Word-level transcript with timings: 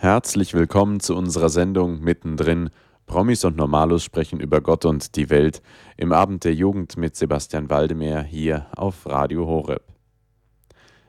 Herzlich 0.00 0.54
willkommen 0.54 1.00
zu 1.00 1.16
unserer 1.16 1.48
Sendung 1.48 1.98
Mittendrin. 1.98 2.70
Promis 3.06 3.44
und 3.44 3.56
Normalos 3.56 4.04
sprechen 4.04 4.38
über 4.38 4.60
Gott 4.60 4.84
und 4.84 5.16
die 5.16 5.28
Welt 5.28 5.60
im 5.96 6.12
Abend 6.12 6.44
der 6.44 6.54
Jugend 6.54 6.96
mit 6.96 7.16
Sebastian 7.16 7.68
Waldemar 7.68 8.22
hier 8.22 8.66
auf 8.76 9.06
Radio 9.06 9.44
Horeb. 9.44 9.82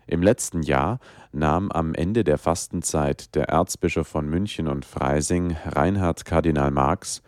Im 0.07 0.23
letzten 0.23 0.63
Jahr 0.63 0.97
nahm 1.31 1.71
am 1.71 1.94
Ende 1.94 2.23
der 2.23 2.39
Fastenzeit 2.39 3.36
der 3.36 3.49
Erzbischof 3.49 4.07
von 4.07 4.28
München 4.28 4.67
und 4.67 4.86
Freising, 4.86 5.56
Reinhard 5.67 6.26
Kardinal 6.26 6.71
Marx, 6.71 7.21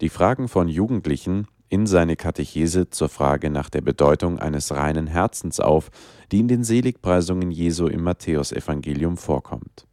die 0.00 0.10
Fragen 0.10 0.46
von 0.46 0.68
Jugendlichen 0.68 1.48
in 1.68 1.88
seine 1.88 2.14
Katechese 2.14 2.90
zur 2.90 3.08
Frage 3.08 3.50
nach 3.50 3.70
der 3.70 3.80
Bedeutung 3.80 4.38
eines 4.38 4.72
reinen 4.72 5.08
Herzens 5.08 5.58
auf, 5.58 5.90
die 6.30 6.38
in 6.38 6.46
den 6.46 6.62
Seligpreisungen 6.62 7.50
Jesu 7.50 7.88
im 7.88 8.04
Matthäusevangelium 8.04 9.16
vorkommt. 9.16 9.87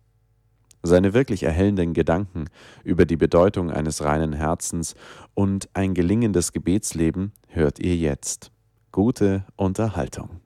Seine 0.86 1.16
wirklich 1.16 1.42
erhellenden 1.42 1.94
Gedanken 1.96 2.46
über 2.84 3.08
die 3.08 3.18
Bedeutung 3.18 3.72
eines 3.72 4.04
reinen 4.04 4.34
Herzens 4.34 4.94
und 5.34 5.68
ein 5.74 5.96
gelingendes 5.96 6.52
Gebetsleben 6.52 7.32
hört 7.48 7.80
ihr 7.80 7.96
jetzt. 7.96 8.52
Gute 8.92 9.46
Unterhaltung. 9.56 10.42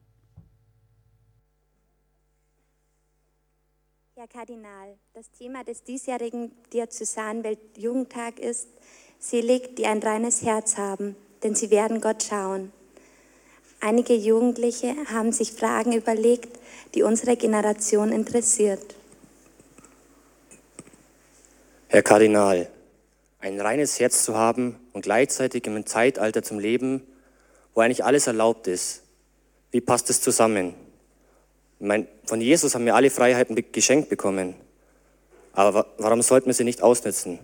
Herr 4.15 4.29
Kardinal, 4.29 4.97
das 5.13 5.29
Thema 5.31 5.65
des 5.65 5.83
diesjährigen 5.83 6.51
Diözesanwelt-Jugendtag 6.71 8.39
ist 8.39 8.69
Selig, 9.19 9.75
die 9.75 9.87
ein 9.87 9.99
reines 9.99 10.41
Herz 10.41 10.77
haben, 10.77 11.17
denn 11.43 11.53
sie 11.53 11.69
werden 11.69 11.99
Gott 11.99 12.23
schauen. 12.23 12.71
Einige 13.81 14.15
Jugendliche 14.15 14.95
haben 15.11 15.33
sich 15.33 15.51
Fragen 15.51 15.91
überlegt, 15.91 16.59
die 16.95 17.03
unsere 17.03 17.35
Generation 17.35 18.13
interessiert. 18.13 18.95
Herr 21.91 22.03
Kardinal, 22.03 22.67
ein 23.39 23.59
reines 23.59 23.99
Herz 23.99 24.23
zu 24.23 24.37
haben 24.37 24.79
und 24.93 25.01
gleichzeitig 25.01 25.65
im 25.65 25.87
Zeitalter 25.87 26.43
zum 26.43 26.59
Leben, 26.59 27.01
wo 27.73 27.81
eigentlich 27.81 28.05
alles 28.05 28.27
erlaubt 28.27 28.67
ist, 28.67 29.01
wie 29.71 29.81
passt 29.81 30.07
es 30.11 30.21
zusammen? 30.21 30.75
Mein, 31.79 32.07
von 32.25 32.41
Jesus 32.41 32.75
haben 32.75 32.85
wir 32.85 32.93
alle 32.93 33.09
Freiheiten 33.09 33.55
geschenkt 33.71 34.07
bekommen. 34.07 34.53
Aber 35.53 35.87
warum 35.97 36.21
sollten 36.21 36.45
wir 36.45 36.53
sie 36.53 36.63
nicht 36.63 36.83
ausnutzen? 36.83 37.39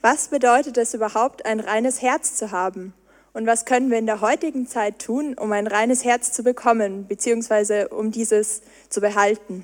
Was 0.00 0.28
bedeutet 0.28 0.78
es 0.78 0.94
überhaupt, 0.94 1.44
ein 1.44 1.60
reines 1.60 2.00
Herz 2.00 2.36
zu 2.36 2.50
haben? 2.50 2.94
Und 3.36 3.46
was 3.46 3.66
können 3.66 3.90
wir 3.90 3.98
in 3.98 4.06
der 4.06 4.22
heutigen 4.22 4.66
Zeit 4.66 4.98
tun, 4.98 5.34
um 5.34 5.52
ein 5.52 5.66
reines 5.66 6.04
Herz 6.04 6.32
zu 6.32 6.42
bekommen, 6.42 7.06
beziehungsweise 7.06 7.88
um 7.88 8.10
dieses 8.10 8.62
zu 8.88 9.02
behalten? 9.02 9.62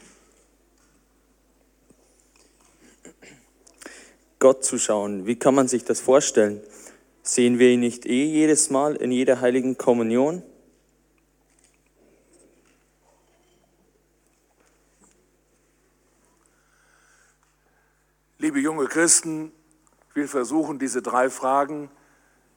Gott 4.39 4.63
zu 4.63 4.79
schauen, 4.79 5.25
wie 5.25 5.37
kann 5.37 5.55
man 5.55 5.69
sich 5.69 5.87
das 5.87 6.01
vorstellen? 6.01 6.61
Sehen 7.23 7.59
wir 7.59 7.71
ihn 7.71 7.81
nicht 7.81 8.05
eh 8.05 8.27
jedes 8.27 8.69
Mal 8.69 8.95
in 8.95 9.11
jeder 9.11 9.41
heiligen 9.41 9.79
Kommunion? 9.79 10.43
Liebe 18.37 18.61
junge 18.61 18.85
Christen, 18.85 19.51
ich 20.11 20.17
will 20.17 20.29
versuchen, 20.29 20.79
diese 20.79 21.01
drei 21.01 21.31
Fragen 21.31 21.89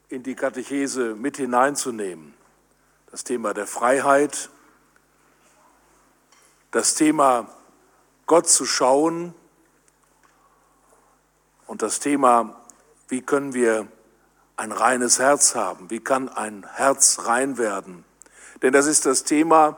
in 0.10 0.24
die 0.24 0.36
Katechese 0.36 1.16
mit 1.16 1.38
hineinzunehmen. 1.38 2.34
Das 3.12 3.24
Thema 3.24 3.54
der 3.54 3.68
Freiheit, 3.68 4.50
das 6.72 6.96
Thema 6.96 7.48
Gott 8.26 8.48
zu 8.48 8.66
schauen 8.66 9.34
und 11.68 11.82
das 11.82 12.00
Thema, 12.00 12.62
wie 13.08 13.22
können 13.22 13.54
wir 13.54 13.88
ein 14.58 14.72
reines 14.72 15.20
Herz 15.20 15.56
haben, 15.56 15.90
wie 15.90 16.00
kann 16.00 16.30
ein 16.30 16.66
Herz 16.76 17.26
rein 17.26 17.58
werden. 17.58 18.04
Denn 18.62 18.74
das 18.74 18.88
ist 18.88 19.06
das 19.06 19.24
Thema 19.24 19.78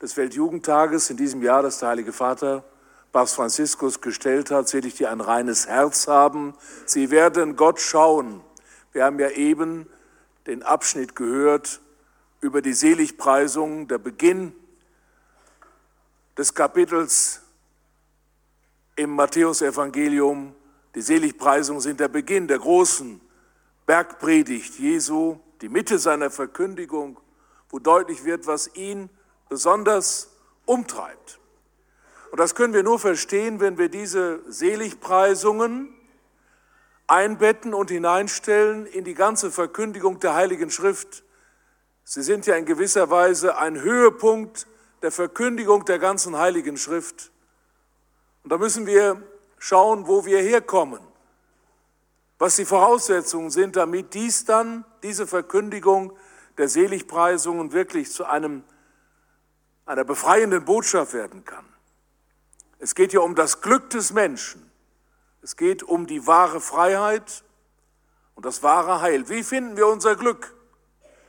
des 0.00 0.16
Weltjugendtages 0.16 1.10
in 1.10 1.16
diesem 1.16 1.42
Jahr, 1.42 1.62
das 1.62 1.78
der 1.78 1.90
Heilige 1.90 2.12
Vater 2.12 2.64
Papst 3.12 3.36
Franziskus 3.36 4.00
gestellt 4.00 4.50
hat, 4.50 4.68
selig 4.68 4.94
die 4.94 5.06
ein 5.06 5.20
reines 5.20 5.68
Herz 5.68 6.08
haben. 6.08 6.54
Sie 6.84 7.10
werden 7.10 7.54
Gott 7.54 7.80
schauen. 7.80 8.40
Wir 8.94 9.04
haben 9.04 9.18
ja 9.18 9.30
eben 9.30 9.90
den 10.46 10.62
Abschnitt 10.62 11.16
gehört 11.16 11.80
über 12.40 12.62
die 12.62 12.72
Seligpreisung, 12.72 13.88
der 13.88 13.98
Beginn 13.98 14.54
des 16.38 16.54
Kapitels 16.54 17.42
im 18.94 19.10
Matthäusevangelium. 19.10 20.54
Die 20.94 21.02
Seligpreisungen 21.02 21.80
sind 21.80 21.98
der 21.98 22.06
Beginn 22.06 22.46
der 22.46 22.60
großen 22.60 23.20
Bergpredigt 23.84 24.78
Jesu, 24.78 25.40
die 25.60 25.68
Mitte 25.68 25.98
seiner 25.98 26.30
Verkündigung, 26.30 27.18
wo 27.70 27.80
deutlich 27.80 28.24
wird, 28.24 28.46
was 28.46 28.76
ihn 28.76 29.10
besonders 29.48 30.30
umtreibt. 30.66 31.40
Und 32.30 32.38
das 32.38 32.54
können 32.54 32.72
wir 32.72 32.84
nur 32.84 33.00
verstehen, 33.00 33.58
wenn 33.58 33.76
wir 33.76 33.88
diese 33.88 34.40
Seligpreisungen 34.48 35.92
einbetten 37.06 37.74
und 37.74 37.90
hineinstellen 37.90 38.86
in 38.86 39.04
die 39.04 39.14
ganze 39.14 39.50
Verkündigung 39.50 40.20
der 40.20 40.34
Heiligen 40.34 40.70
Schrift. 40.70 41.24
Sie 42.04 42.22
sind 42.22 42.46
ja 42.46 42.56
in 42.56 42.66
gewisser 42.66 43.10
Weise 43.10 43.58
ein 43.58 43.80
Höhepunkt 43.80 44.66
der 45.02 45.10
Verkündigung 45.10 45.84
der 45.84 45.98
ganzen 45.98 46.38
Heiligen 46.38 46.76
Schrift. 46.76 47.30
Und 48.42 48.50
da 48.50 48.58
müssen 48.58 48.86
wir 48.86 49.22
schauen, 49.58 50.06
wo 50.06 50.24
wir 50.24 50.38
herkommen, 50.38 51.00
was 52.38 52.56
die 52.56 52.64
Voraussetzungen 52.64 53.50
sind, 53.50 53.76
damit 53.76 54.14
dies 54.14 54.44
dann, 54.44 54.84
diese 55.02 55.26
Verkündigung 55.26 56.12
der 56.58 56.68
Seligpreisungen 56.68 57.72
wirklich 57.72 58.10
zu 58.10 58.24
einem, 58.24 58.64
einer 59.86 60.04
befreienden 60.04 60.64
Botschaft 60.64 61.14
werden 61.14 61.44
kann. 61.44 61.64
Es 62.78 62.94
geht 62.94 63.12
ja 63.12 63.20
um 63.20 63.34
das 63.34 63.60
Glück 63.60 63.90
des 63.90 64.12
Menschen. 64.12 64.70
Es 65.44 65.56
geht 65.56 65.82
um 65.82 66.06
die 66.06 66.26
wahre 66.26 66.58
Freiheit 66.58 67.44
und 68.34 68.46
das 68.46 68.62
wahre 68.62 69.02
Heil. 69.02 69.28
Wie 69.28 69.42
finden 69.42 69.76
wir 69.76 69.86
unser 69.88 70.16
Glück? 70.16 70.54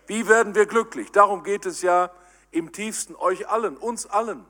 Wie 0.07 0.29
werden 0.29 0.55
wir 0.55 0.67
glücklich? 0.67 1.11
Darum 1.11 1.43
geht 1.43 1.65
es 1.65 1.81
ja 1.81 2.09
im 2.49 2.71
tiefsten 2.71 3.13
euch 3.17 3.49
allen, 3.49 3.75
uns 3.75 4.05
allen. 4.05 4.45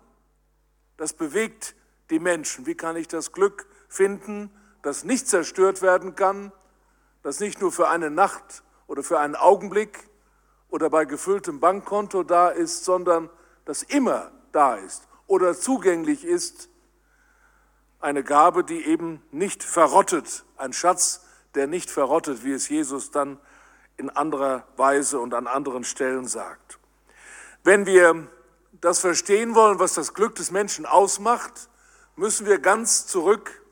Das 0.97 1.13
bewegt 1.13 1.75
die 2.11 2.19
Menschen. 2.19 2.67
Wie 2.67 2.75
kann 2.75 2.95
ich 2.95 3.07
das 3.07 3.31
Glück 3.31 3.65
finden, 3.89 4.51
das 4.83 5.03
nicht 5.03 5.27
zerstört 5.27 5.81
werden 5.81 6.15
kann, 6.15 6.51
das 7.23 7.39
nicht 7.39 7.59
nur 7.59 7.71
für 7.71 7.87
eine 7.87 8.11
Nacht 8.11 8.61
oder 8.85 9.01
für 9.01 9.17
einen 9.17 9.35
Augenblick 9.35 10.11
oder 10.69 10.91
bei 10.91 11.05
gefülltem 11.05 11.59
Bankkonto 11.59 12.21
da 12.21 12.49
ist, 12.49 12.85
sondern 12.85 13.31
das 13.65 13.81
immer 13.81 14.31
da 14.51 14.75
ist 14.75 15.07
oder 15.25 15.57
zugänglich 15.57 16.23
ist 16.23 16.69
eine 18.05 18.23
Gabe, 18.23 18.63
die 18.63 18.85
eben 18.85 19.21
nicht 19.31 19.63
verrottet, 19.63 20.45
ein 20.57 20.73
Schatz, 20.73 21.25
der 21.55 21.65
nicht 21.65 21.89
verrottet, 21.89 22.43
wie 22.43 22.51
es 22.51 22.69
Jesus 22.69 23.09
dann 23.09 23.39
in 23.97 24.11
anderer 24.11 24.67
Weise 24.77 25.19
und 25.19 25.33
an 25.33 25.47
anderen 25.47 25.83
Stellen 25.83 26.27
sagt. 26.27 26.79
Wenn 27.63 27.87
wir 27.87 28.27
das 28.79 28.99
verstehen 28.99 29.55
wollen, 29.55 29.79
was 29.79 29.95
das 29.95 30.13
Glück 30.13 30.35
des 30.35 30.51
Menschen 30.51 30.85
ausmacht, 30.85 31.69
müssen 32.15 32.45
wir 32.45 32.59
ganz 32.59 33.07
zurück 33.07 33.63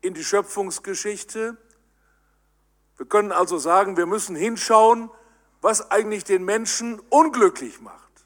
in 0.00 0.14
die 0.14 0.24
Schöpfungsgeschichte. 0.24 1.58
Wir 2.96 3.06
können 3.06 3.30
also 3.30 3.58
sagen, 3.58 3.98
wir 3.98 4.06
müssen 4.06 4.34
hinschauen, 4.34 5.10
was 5.60 5.90
eigentlich 5.90 6.24
den 6.24 6.44
Menschen 6.46 6.98
unglücklich 7.10 7.82
macht, 7.82 8.24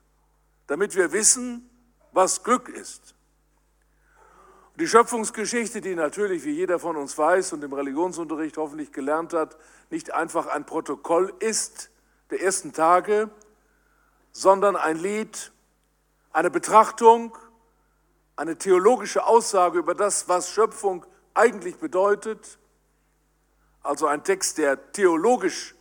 damit 0.69 0.95
wir 0.95 1.11
wissen, 1.11 1.69
was 2.13 2.45
Glück 2.45 2.69
ist. 2.69 3.16
Die 4.79 4.87
Schöpfungsgeschichte, 4.87 5.81
die 5.81 5.95
natürlich, 5.95 6.45
wie 6.45 6.51
jeder 6.51 6.79
von 6.79 6.97
uns 6.97 7.17
weiß 7.17 7.55
und 7.55 7.65
im 7.65 7.73
Religionsunterricht 7.73 8.59
hoffentlich 8.59 8.93
gelernt 8.93 9.33
hat, 9.33 9.57
nicht 9.89 10.13
einfach 10.13 10.49
ein 10.49 10.67
Protokoll 10.67 11.33
ist 11.39 11.91
der 12.29 12.43
ersten 12.43 12.75
Tage, 12.75 13.31
sondern 14.33 14.77
ein 14.77 14.99
Lied, 14.99 15.51
eine 16.31 16.51
Betrachtung, 16.51 17.39
eine 18.37 18.59
theologische 18.59 19.25
Aussage 19.25 19.79
über 19.79 19.95
das, 19.95 20.29
was 20.29 20.51
Schöpfung 20.51 21.07
eigentlich 21.33 21.79
bedeutet. 21.79 22.59
Also 23.83 24.07
ein 24.07 24.25
Text, 24.25 24.59
der 24.59 24.93
theologisch 24.93 25.75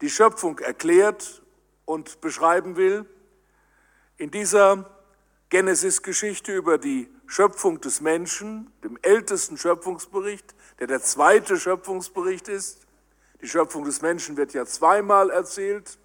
die 0.00 0.10
Schöpfung 0.10 0.58
erklärt 0.58 1.42
und 1.84 2.20
beschreiben 2.20 2.74
will. 2.74 3.04
In 4.16 4.32
dieser 4.32 4.90
Genesis-Geschichte 5.48 6.52
über 6.52 6.76
die 6.76 7.08
Schöpfung 7.30 7.80
des 7.80 8.00
Menschen, 8.00 8.72
dem 8.82 8.98
ältesten 9.02 9.56
Schöpfungsbericht, 9.56 10.52
der 10.80 10.88
der 10.88 11.00
zweite 11.00 11.58
Schöpfungsbericht 11.58 12.48
ist. 12.48 12.88
Die 13.40 13.46
Schöpfung 13.48 13.84
des 13.84 14.02
Menschen 14.02 14.36
wird 14.36 14.52
ja 14.52 14.66
zweimal 14.66 15.30
erzählt 15.30 16.00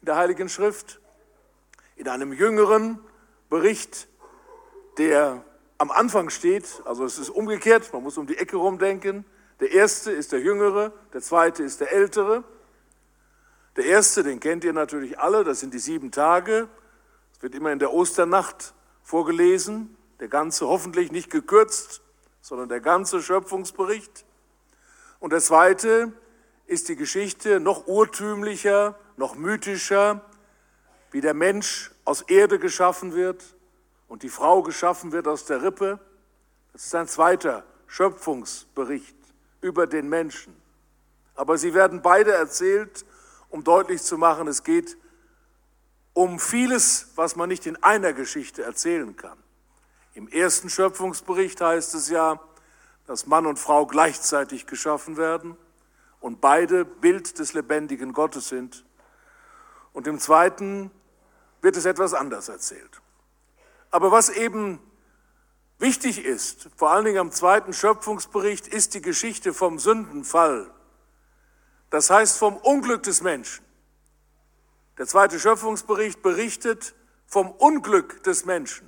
in 0.00 0.06
der 0.06 0.14
Heiligen 0.14 0.48
Schrift. 0.48 1.00
In 1.96 2.08
einem 2.08 2.32
jüngeren, 2.32 3.00
Bericht, 3.50 4.06
der 4.98 5.44
am 5.78 5.90
Anfang 5.90 6.30
steht, 6.30 6.80
also 6.84 7.04
es 7.04 7.18
ist 7.18 7.30
umgekehrt, 7.30 7.92
man 7.92 8.04
muss 8.04 8.16
um 8.16 8.28
die 8.28 8.38
Ecke 8.38 8.56
rumdenken. 8.56 9.24
Der 9.58 9.72
erste 9.72 10.12
ist 10.12 10.30
der 10.30 10.40
Jüngere, 10.40 10.92
der 11.12 11.22
zweite 11.22 11.64
ist 11.64 11.80
der 11.80 11.90
Ältere. 11.90 12.44
Der 13.74 13.86
erste, 13.86 14.22
den 14.22 14.38
kennt 14.38 14.62
ihr 14.62 14.72
natürlich 14.72 15.18
alle, 15.18 15.42
das 15.42 15.58
sind 15.58 15.74
die 15.74 15.80
sieben 15.80 16.12
Tage. 16.12 16.68
Es 17.32 17.42
wird 17.42 17.56
immer 17.56 17.72
in 17.72 17.80
der 17.80 17.92
Osternacht 17.92 18.74
vorgelesen, 19.02 19.96
der 20.20 20.28
ganze 20.28 20.66
hoffentlich 20.66 21.12
nicht 21.12 21.30
gekürzt, 21.30 22.02
sondern 22.40 22.68
der 22.68 22.80
ganze 22.80 23.22
Schöpfungsbericht. 23.22 24.24
Und 25.20 25.32
der 25.32 25.40
zweite 25.40 26.12
ist 26.66 26.88
die 26.88 26.96
Geschichte 26.96 27.60
noch 27.60 27.86
urtümlicher, 27.86 28.98
noch 29.16 29.34
mythischer, 29.34 30.24
wie 31.10 31.20
der 31.20 31.34
Mensch 31.34 31.90
aus 32.04 32.22
Erde 32.22 32.58
geschaffen 32.58 33.14
wird 33.14 33.56
und 34.06 34.22
die 34.22 34.28
Frau 34.28 34.62
geschaffen 34.62 35.12
wird 35.12 35.26
aus 35.26 35.44
der 35.44 35.62
Rippe. 35.62 35.98
Das 36.72 36.84
ist 36.84 36.94
ein 36.94 37.08
zweiter 37.08 37.64
Schöpfungsbericht 37.86 39.16
über 39.60 39.86
den 39.86 40.08
Menschen. 40.08 40.54
Aber 41.34 41.56
sie 41.56 41.74
werden 41.74 42.02
beide 42.02 42.32
erzählt, 42.32 43.04
um 43.48 43.64
deutlich 43.64 44.02
zu 44.02 44.18
machen, 44.18 44.48
es 44.48 44.62
geht 44.62 44.96
um 46.12 46.38
vieles, 46.38 47.12
was 47.14 47.36
man 47.36 47.48
nicht 47.48 47.66
in 47.66 47.82
einer 47.82 48.12
Geschichte 48.12 48.62
erzählen 48.62 49.16
kann. 49.16 49.38
Im 50.18 50.26
ersten 50.26 50.68
Schöpfungsbericht 50.68 51.60
heißt 51.60 51.94
es 51.94 52.08
ja, 52.08 52.40
dass 53.06 53.28
Mann 53.28 53.46
und 53.46 53.56
Frau 53.56 53.86
gleichzeitig 53.86 54.66
geschaffen 54.66 55.16
werden 55.16 55.56
und 56.18 56.40
beide 56.40 56.84
Bild 56.84 57.38
des 57.38 57.52
lebendigen 57.52 58.12
Gottes 58.12 58.48
sind. 58.48 58.84
Und 59.92 60.08
im 60.08 60.18
zweiten 60.18 60.90
wird 61.62 61.76
es 61.76 61.84
etwas 61.84 62.14
anders 62.14 62.48
erzählt. 62.48 63.00
Aber 63.92 64.10
was 64.10 64.28
eben 64.28 64.80
wichtig 65.78 66.24
ist, 66.24 66.68
vor 66.74 66.90
allen 66.90 67.04
Dingen 67.04 67.18
am 67.18 67.30
zweiten 67.30 67.72
Schöpfungsbericht, 67.72 68.66
ist 68.66 68.94
die 68.94 69.02
Geschichte 69.02 69.54
vom 69.54 69.78
Sündenfall. 69.78 70.68
Das 71.90 72.10
heißt 72.10 72.38
vom 72.38 72.56
Unglück 72.56 73.04
des 73.04 73.22
Menschen. 73.22 73.64
Der 74.98 75.06
zweite 75.06 75.38
Schöpfungsbericht 75.38 76.22
berichtet 76.22 76.96
vom 77.28 77.52
Unglück 77.52 78.20
des 78.24 78.46
Menschen, 78.46 78.87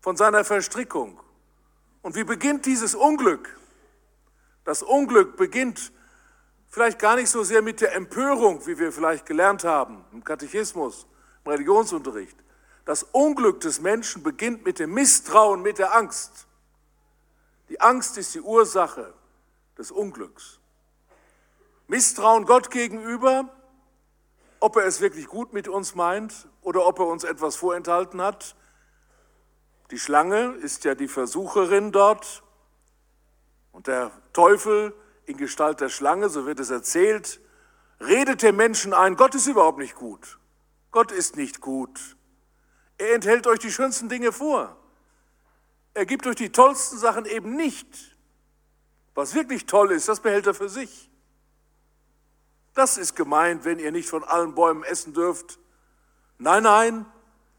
von 0.00 0.16
seiner 0.16 0.44
Verstrickung. 0.44 1.20
Und 2.02 2.14
wie 2.14 2.24
beginnt 2.24 2.66
dieses 2.66 2.94
Unglück? 2.94 3.58
Das 4.64 4.82
Unglück 4.82 5.36
beginnt 5.36 5.92
vielleicht 6.68 6.98
gar 6.98 7.16
nicht 7.16 7.28
so 7.28 7.42
sehr 7.42 7.62
mit 7.62 7.80
der 7.80 7.94
Empörung, 7.94 8.66
wie 8.66 8.78
wir 8.78 8.92
vielleicht 8.92 9.26
gelernt 9.26 9.64
haben 9.64 10.04
im 10.12 10.24
Katechismus, 10.24 11.06
im 11.44 11.50
Religionsunterricht. 11.50 12.36
Das 12.84 13.02
Unglück 13.02 13.60
des 13.60 13.80
Menschen 13.80 14.22
beginnt 14.22 14.64
mit 14.64 14.78
dem 14.78 14.94
Misstrauen, 14.94 15.62
mit 15.62 15.78
der 15.78 15.94
Angst. 15.94 16.46
Die 17.68 17.80
Angst 17.80 18.18
ist 18.18 18.34
die 18.34 18.40
Ursache 18.40 19.12
des 19.78 19.90
Unglücks. 19.90 20.58
Misstrauen 21.86 22.46
Gott 22.46 22.70
gegenüber, 22.70 23.48
ob 24.60 24.76
er 24.76 24.84
es 24.84 25.00
wirklich 25.00 25.26
gut 25.26 25.52
mit 25.52 25.68
uns 25.68 25.94
meint 25.94 26.48
oder 26.62 26.86
ob 26.86 26.98
er 26.98 27.06
uns 27.06 27.24
etwas 27.24 27.56
vorenthalten 27.56 28.20
hat. 28.22 28.54
Die 29.90 29.98
Schlange 29.98 30.52
ist 30.62 30.84
ja 30.84 30.94
die 30.94 31.08
Versucherin 31.08 31.90
dort 31.90 32.42
und 33.72 33.86
der 33.86 34.12
Teufel 34.32 34.94
in 35.26 35.36
Gestalt 35.36 35.80
der 35.80 35.88
Schlange, 35.88 36.28
so 36.28 36.46
wird 36.46 36.60
es 36.60 36.70
erzählt, 36.70 37.40
redet 38.00 38.42
dem 38.42 38.56
Menschen 38.56 38.94
ein, 38.94 39.16
Gott 39.16 39.34
ist 39.34 39.46
überhaupt 39.46 39.78
nicht 39.78 39.96
gut. 39.96 40.38
Gott 40.92 41.12
ist 41.12 41.36
nicht 41.36 41.60
gut. 41.60 42.16
Er 42.98 43.14
enthält 43.14 43.46
euch 43.46 43.58
die 43.58 43.72
schönsten 43.72 44.08
Dinge 44.08 44.32
vor. 44.32 44.76
Er 45.94 46.06
gibt 46.06 46.26
euch 46.26 46.36
die 46.36 46.52
tollsten 46.52 46.98
Sachen 46.98 47.24
eben 47.24 47.56
nicht. 47.56 48.16
Was 49.14 49.34
wirklich 49.34 49.66
toll 49.66 49.90
ist, 49.90 50.08
das 50.08 50.20
behält 50.20 50.46
er 50.46 50.54
für 50.54 50.68
sich. 50.68 51.10
Das 52.74 52.96
ist 52.96 53.16
gemeint, 53.16 53.64
wenn 53.64 53.78
ihr 53.78 53.90
nicht 53.90 54.08
von 54.08 54.22
allen 54.22 54.54
Bäumen 54.54 54.84
essen 54.84 55.12
dürft. 55.12 55.58
Nein, 56.38 56.62
nein, 56.62 57.06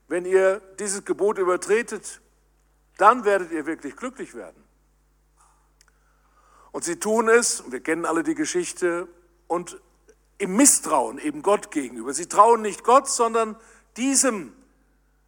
wenn 0.08 0.26
ihr 0.26 0.62
dieses 0.80 1.06
Gebot 1.06 1.38
übertretet, 1.38 2.21
dann 2.98 3.26
werdet 3.26 3.52
ihr 3.52 3.66
wirklich 3.66 3.96
glücklich 3.96 4.34
werden. 4.36 4.64
Und 6.72 6.84
sie 6.84 6.98
tun 6.98 7.30
es, 7.30 7.64
wir 7.72 7.82
kennen 7.82 8.06
alle 8.06 8.24
die 8.24 8.36
Geschichte, 8.36 9.08
und 9.48 9.82
im 10.38 10.56
Misstrauen 10.56 11.20
eben 11.20 11.42
Gott 11.42 11.72
gegenüber. 11.72 12.14
Sie 12.14 12.28
trauen 12.28 12.62
nicht 12.62 12.86
Gott, 12.86 13.10
sondern 13.10 13.58
diesem 13.98 14.54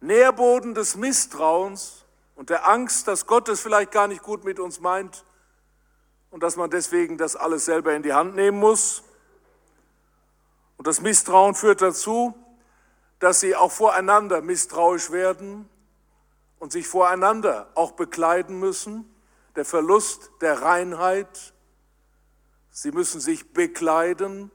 Nährboden 0.00 0.74
des 0.74 0.96
Misstrauens 0.96 2.04
und 2.34 2.48
der 2.48 2.66
Angst, 2.66 3.06
dass 3.06 3.26
Gott 3.26 3.48
es 3.50 3.60
vielleicht 3.60 3.92
gar 3.92 4.08
nicht 4.08 4.22
gut 4.22 4.44
mit 4.44 4.58
uns 4.58 4.80
meint 4.80 5.24
und 6.30 6.42
dass 6.42 6.56
man 6.56 6.70
deswegen 6.70 7.18
das 7.18 7.36
alles 7.36 7.66
selber 7.66 7.94
in 7.94 8.02
die 8.02 8.14
Hand 8.14 8.34
nehmen 8.34 8.58
muss. 8.58 9.02
Und 10.78 10.86
das 10.86 11.02
Misstrauen 11.02 11.54
führt 11.54 11.82
dazu, 11.82 12.34
dass 13.18 13.40
sie 13.40 13.54
auch 13.54 13.70
voreinander 13.70 14.40
misstrauisch 14.40 15.10
werden 15.10 15.68
und 16.58 16.72
sich 16.72 16.86
voreinander 16.86 17.70
auch 17.74 17.92
bekleiden 17.92 18.58
müssen. 18.58 19.04
Der 19.56 19.64
Verlust 19.64 20.30
der 20.40 20.62
Reinheit. 20.62 21.54
Sie 22.70 22.90
müssen 22.90 23.20
sich 23.20 23.52
bekleiden 23.52 24.50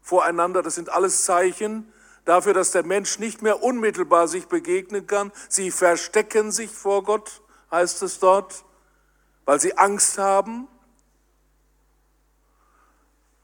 voreinander. 0.00 0.62
Das 0.62 0.74
sind 0.74 0.90
alles 0.90 1.24
Zeichen 1.24 1.92
dafür, 2.24 2.54
dass 2.54 2.72
der 2.72 2.84
Mensch 2.84 3.18
nicht 3.18 3.42
mehr 3.42 3.62
unmittelbar 3.62 4.28
sich 4.28 4.46
begegnen 4.46 5.06
kann. 5.06 5.32
Sie 5.48 5.70
verstecken 5.70 6.52
sich 6.52 6.70
vor 6.70 7.02
Gott, 7.02 7.42
heißt 7.70 8.02
es 8.02 8.18
dort, 8.20 8.64
weil 9.44 9.60
sie 9.60 9.76
Angst 9.78 10.18
haben. 10.18 10.68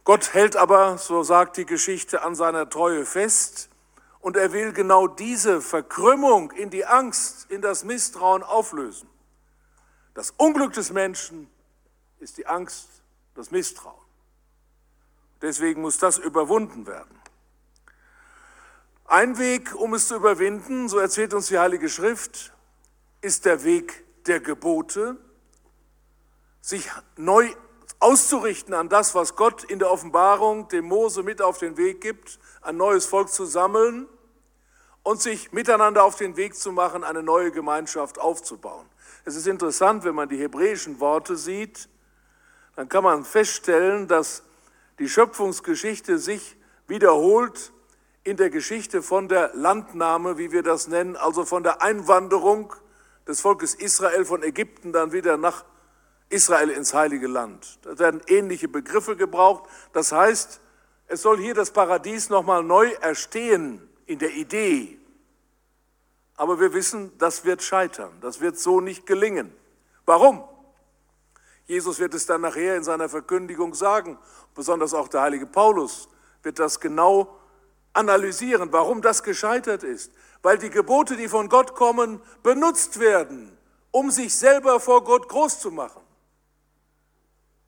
Gott 0.05 0.35
hält 0.35 0.57
aber, 0.57 0.99
so 0.99 1.23
sagt 1.23 1.57
die 1.57 1.65
Geschichte, 1.65 2.23
an 2.23 2.35
seiner 2.35 2.69
Treue 2.69 3.07
fest 3.07 3.71
und 4.25 4.39
er 4.39 4.55
will 4.55 4.73
genau 4.73 5.07
diese 5.07 5.61
Verkrümmung 5.61 6.51
in 6.53 6.71
die 6.71 6.87
Angst, 6.87 7.45
in 7.51 7.61
das 7.61 7.85
Misstrauen 7.85 8.43
auflösen. 8.43 9.07
Das 10.15 10.31
Unglück 10.31 10.73
des 10.73 10.93
Menschen 10.93 11.51
ist 12.21 12.39
die 12.39 12.47
Angst, 12.47 12.89
das 13.35 13.51
Misstrauen. 13.51 14.01
Deswegen 15.43 15.83
muss 15.83 15.99
das 15.99 16.17
überwunden 16.17 16.87
werden. 16.87 17.21
Ein 19.05 19.37
Weg, 19.37 19.75
um 19.75 19.93
es 19.93 20.09
zu 20.09 20.15
überwinden, 20.15 20.89
so 20.89 20.99
erzählt 20.99 21.35
uns 21.35 21.49
die 21.49 21.59
Heilige 21.59 21.91
Schrift, 21.91 22.55
ist 23.21 23.45
der 23.45 23.63
Weg 23.63 24.07
der 24.25 24.41
Gebote, 24.41 25.19
sich 26.63 26.91
neu 27.19 27.47
auszurichten 27.99 28.73
an 28.73 28.89
das, 28.89 29.15
was 29.15 29.37
Gott 29.37 29.65
in 29.65 29.79
der 29.79 29.91
Offenbarung 29.91 30.69
dem 30.69 30.87
Mose 30.87 31.23
mit 31.23 31.43
auf 31.43 31.59
den 31.59 31.77
Weg 31.77 32.01
gibt, 32.01 32.39
ein 32.63 32.79
neues 32.79 33.05
Volk 33.05 33.29
zu 33.29 33.45
sammeln 33.45 34.09
und 35.05 35.21
sich 35.21 35.53
miteinander 35.53 36.03
auf 36.03 36.17
den 36.17 36.37
Weg 36.37 36.57
zu 36.57 36.73
machen, 36.73 37.05
eine 37.05 37.23
neue 37.23 37.53
Gemeinschaft 37.53 38.19
aufzubauen. 38.19 38.87
Es 39.25 39.37
ist 39.37 39.47
interessant, 39.47 40.03
wenn 40.03 40.15
man 40.15 40.29
die 40.29 40.39
hebräischen 40.39 40.99
Worte 40.99 41.37
sieht, 41.37 41.89
dann 42.75 42.89
kann 42.89 43.05
man 43.05 43.25
feststellen, 43.25 44.09
dass 44.09 44.43
die 44.99 45.09
Schöpfungsgeschichte 45.09 46.19
sich 46.19 46.57
wiederholt 46.89 47.73
in 48.25 48.37
der 48.39 48.49
Geschichte 48.49 49.03
von 49.03 49.29
der 49.29 49.51
Landnahme, 49.55 50.39
wie 50.39 50.51
wir 50.51 50.63
das 50.63 50.89
nennen, 50.89 51.17
also 51.17 51.45
von 51.45 51.63
der 51.63 51.83
Einwanderung 51.83 52.75
des 53.29 53.43
Volkes 53.43 53.75
Israel 53.75 54.25
von 54.25 54.43
Ägypten 54.43 54.93
dann 54.93 55.13
wieder 55.13 55.37
nach 55.37 55.65
Israel 56.31 56.71
ins 56.71 56.95
heilige 56.95 57.27
Land. 57.27 57.79
Da 57.83 57.99
werden 57.99 58.23
ähnliche 58.27 58.69
Begriffe 58.69 59.17
gebraucht. 59.17 59.69
Das 59.93 60.13
heißt, 60.13 60.61
es 61.09 61.21
soll 61.21 61.39
hier 61.39 61.55
das 61.55 61.71
Paradies 61.71 62.31
nochmal 62.31 62.63
neu 62.63 62.91
erstehen 63.03 63.87
in 64.07 64.19
der 64.19 64.33
Idee. 64.33 64.99
Aber 66.37 66.59
wir 66.61 66.73
wissen, 66.73 67.17
das 67.19 67.45
wird 67.45 67.63
scheitern. 67.63 68.13
Das 68.21 68.41
wird 68.41 68.59
so 68.59 68.81
nicht 68.81 69.07
gelingen. 69.07 69.53
Warum? 70.05 70.45
Jesus 71.67 71.99
wird 71.99 72.15
es 72.15 72.27
dann 72.27 72.43
nachher 72.43 72.77
in 72.77 72.85
seiner 72.85 73.09
Verkündigung 73.09 73.75
sagen. 73.75 74.19
Besonders 74.55 74.95
auch 74.95 75.09
der 75.09 75.23
heilige 75.23 75.47
Paulus 75.47 76.09
wird 76.43 76.59
das 76.59 76.81
genau 76.81 77.39
analysieren, 77.93 78.73
warum 78.73 79.01
das 79.01 79.23
gescheitert 79.23 79.83
ist. 79.83 80.13
Weil 80.43 80.59
die 80.59 80.71
Gebote, 80.71 81.17
die 81.17 81.29
von 81.29 81.49
Gott 81.49 81.75
kommen, 81.75 82.21
benutzt 82.43 83.01
werden, 83.01 83.57
um 83.93 84.11
sich 84.11 84.35
selber 84.35 84.81
vor 84.81 85.05
Gott 85.05 85.29
groß 85.29 85.61
zu 85.61 85.71
machen. 85.71 86.03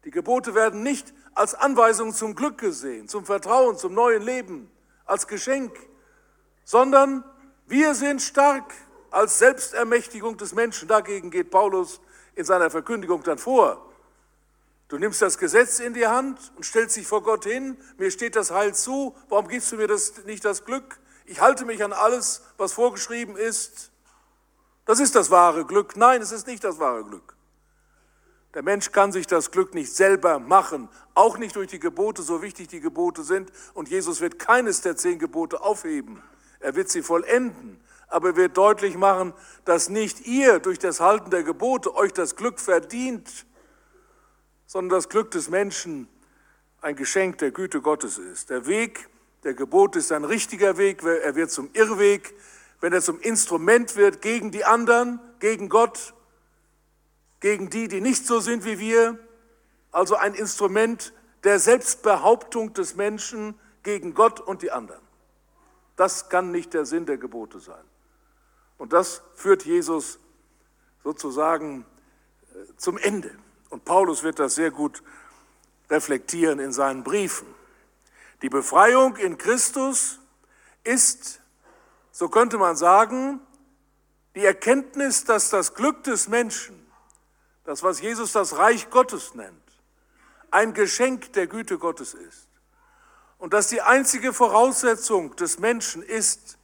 Die 0.04 0.10
Gebote 0.10 0.54
werden 0.54 0.82
nicht 0.82 1.14
als 1.34 1.54
Anweisung 1.54 2.12
zum 2.12 2.34
Glück 2.34 2.58
gesehen, 2.58 3.08
zum 3.08 3.24
Vertrauen, 3.24 3.76
zum 3.76 3.94
neuen 3.94 4.22
Leben, 4.22 4.70
als 5.04 5.26
Geschenk, 5.26 5.72
sondern 6.66 7.24
wir 7.66 7.94
sind 7.94 8.20
stark 8.20 8.74
als 9.10 9.38
Selbstermächtigung 9.38 10.36
des 10.36 10.52
Menschen. 10.52 10.88
Dagegen 10.88 11.30
geht 11.30 11.50
Paulus 11.50 12.00
in 12.34 12.44
seiner 12.44 12.70
Verkündigung 12.70 13.22
dann 13.22 13.38
vor. 13.38 13.82
Du 14.88 14.98
nimmst 14.98 15.22
das 15.22 15.38
Gesetz 15.38 15.78
in 15.78 15.94
die 15.94 16.06
Hand 16.06 16.52
und 16.56 16.64
stellst 16.64 16.96
dich 16.96 17.06
vor 17.06 17.22
Gott 17.22 17.44
hin. 17.44 17.76
Mir 17.98 18.10
steht 18.10 18.36
das 18.36 18.50
Heil 18.50 18.74
zu. 18.74 19.16
Warum 19.28 19.48
gibst 19.48 19.72
du 19.72 19.76
mir 19.76 19.86
das, 19.86 20.24
nicht 20.26 20.44
das 20.44 20.64
Glück? 20.64 20.98
Ich 21.24 21.40
halte 21.40 21.64
mich 21.64 21.82
an 21.82 21.92
alles, 21.92 22.42
was 22.56 22.72
vorgeschrieben 22.72 23.36
ist. 23.36 23.90
Das 24.84 25.00
ist 25.00 25.14
das 25.14 25.30
wahre 25.30 25.64
Glück. 25.64 25.96
Nein, 25.96 26.20
es 26.20 26.32
ist 26.32 26.46
nicht 26.46 26.62
das 26.62 26.78
wahre 26.78 27.04
Glück. 27.04 27.36
Der 28.54 28.62
Mensch 28.62 28.90
kann 28.90 29.12
sich 29.12 29.26
das 29.26 29.50
Glück 29.52 29.74
nicht 29.74 29.94
selber 29.94 30.40
machen, 30.40 30.88
auch 31.14 31.38
nicht 31.38 31.54
durch 31.54 31.68
die 31.68 31.78
Gebote, 31.78 32.22
so 32.22 32.42
wichtig 32.42 32.68
die 32.68 32.80
Gebote 32.80 33.22
sind. 33.22 33.52
Und 33.74 33.88
Jesus 33.88 34.20
wird 34.20 34.38
keines 34.38 34.80
der 34.80 34.96
zehn 34.96 35.18
Gebote 35.18 35.60
aufheben. 35.60 36.22
Er 36.66 36.74
wird 36.74 36.88
sie 36.88 37.02
vollenden. 37.02 37.80
Aber 38.08 38.30
er 38.30 38.36
wird 38.36 38.56
deutlich 38.56 38.96
machen, 38.96 39.32
dass 39.64 39.88
nicht 39.88 40.26
ihr 40.26 40.58
durch 40.58 40.80
das 40.80 40.98
Halten 40.98 41.30
der 41.30 41.44
Gebote 41.44 41.94
euch 41.94 42.12
das 42.12 42.34
Glück 42.34 42.58
verdient, 42.58 43.46
sondern 44.66 44.98
das 44.98 45.08
Glück 45.08 45.30
des 45.30 45.48
Menschen 45.48 46.08
ein 46.80 46.96
Geschenk 46.96 47.38
der 47.38 47.52
Güte 47.52 47.80
Gottes 47.80 48.18
ist. 48.18 48.50
Der 48.50 48.66
Weg 48.66 49.08
der 49.44 49.54
Gebote 49.54 50.00
ist 50.00 50.10
ein 50.10 50.24
richtiger 50.24 50.76
Weg, 50.76 51.04
er 51.04 51.36
wird 51.36 51.52
zum 51.52 51.70
Irrweg, 51.72 52.34
wenn 52.80 52.92
er 52.92 53.00
zum 53.00 53.20
Instrument 53.20 53.94
wird 53.94 54.20
gegen 54.20 54.50
die 54.50 54.64
anderen, 54.64 55.20
gegen 55.38 55.68
Gott, 55.68 56.14
gegen 57.38 57.70
die, 57.70 57.86
die 57.86 58.00
nicht 58.00 58.26
so 58.26 58.40
sind 58.40 58.64
wie 58.64 58.80
wir, 58.80 59.20
also 59.92 60.16
ein 60.16 60.34
Instrument 60.34 61.12
der 61.44 61.60
Selbstbehauptung 61.60 62.74
des 62.74 62.96
Menschen 62.96 63.54
gegen 63.84 64.14
Gott 64.14 64.40
und 64.40 64.62
die 64.62 64.72
anderen. 64.72 65.05
Das 65.96 66.28
kann 66.28 66.50
nicht 66.50 66.74
der 66.74 66.84
Sinn 66.84 67.06
der 67.06 67.16
Gebote 67.16 67.58
sein. 67.58 67.84
Und 68.78 68.92
das 68.92 69.22
führt 69.34 69.64
Jesus 69.64 70.18
sozusagen 71.02 71.86
äh, 72.54 72.76
zum 72.76 72.98
Ende. 72.98 73.36
Und 73.70 73.84
Paulus 73.84 74.22
wird 74.22 74.38
das 74.38 74.54
sehr 74.54 74.70
gut 74.70 75.02
reflektieren 75.88 76.58
in 76.58 76.72
seinen 76.72 77.02
Briefen. 77.02 77.46
Die 78.42 78.48
Befreiung 78.48 79.16
in 79.16 79.38
Christus 79.38 80.20
ist, 80.84 81.40
so 82.12 82.28
könnte 82.28 82.58
man 82.58 82.76
sagen, 82.76 83.40
die 84.34 84.44
Erkenntnis, 84.44 85.24
dass 85.24 85.48
das 85.48 85.74
Glück 85.74 86.04
des 86.04 86.28
Menschen, 86.28 86.86
das 87.64 87.82
was 87.82 88.00
Jesus 88.00 88.32
das 88.32 88.58
Reich 88.58 88.90
Gottes 88.90 89.34
nennt, 89.34 89.62
ein 90.50 90.74
Geschenk 90.74 91.32
der 91.32 91.46
Güte 91.46 91.78
Gottes 91.78 92.14
ist. 92.14 92.48
Und 93.38 93.52
dass 93.52 93.68
die 93.68 93.82
einzige 93.82 94.32
Voraussetzung 94.32 95.36
des 95.36 95.58
Menschen 95.58 96.02
ist, 96.02 96.58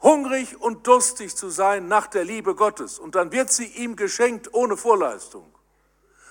hungrig 0.00 0.60
und 0.60 0.86
durstig 0.86 1.34
zu 1.34 1.48
sein 1.48 1.88
nach 1.88 2.06
der 2.06 2.24
Liebe 2.24 2.54
Gottes. 2.54 2.98
Und 2.98 3.14
dann 3.14 3.32
wird 3.32 3.50
sie 3.50 3.66
ihm 3.66 3.96
geschenkt 3.96 4.52
ohne 4.52 4.76
Vorleistung. 4.76 5.52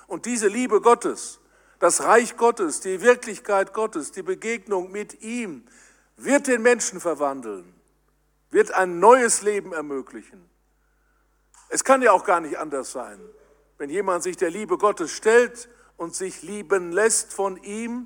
Und 0.08 0.26
diese 0.26 0.48
Liebe 0.48 0.80
Gottes, 0.80 1.40
das 1.80 2.04
Reich 2.04 2.38
Gottes, 2.38 2.80
die 2.80 3.02
Wirklichkeit 3.02 3.74
Gottes, 3.74 4.12
die 4.12 4.22
Begegnung 4.22 4.92
mit 4.92 5.22
ihm 5.22 5.66
wird 6.16 6.48
den 6.48 6.62
Menschen 6.62 7.00
verwandeln, 7.00 7.74
wird 8.52 8.72
ein 8.72 9.00
neues 9.00 9.42
Leben 9.42 9.74
ermöglichen. 9.74 10.48
Es 11.70 11.84
kann 11.84 12.04
ja 12.04 12.12
auch 12.12 12.24
gar 12.24 12.40
nicht 12.40 12.58
anders 12.58 12.92
sein. 12.92 13.20
Wenn 13.80 13.90
jemand 13.90 14.22
sich 14.22 14.38
der 14.38 14.52
Liebe 14.52 14.78
Gottes 14.78 15.12
stellt 15.12 15.68
und 15.98 16.16
sich 16.16 16.44
lieben 16.44 16.92
lässt 16.92 17.34
von 17.34 17.58
ihm, 17.64 18.06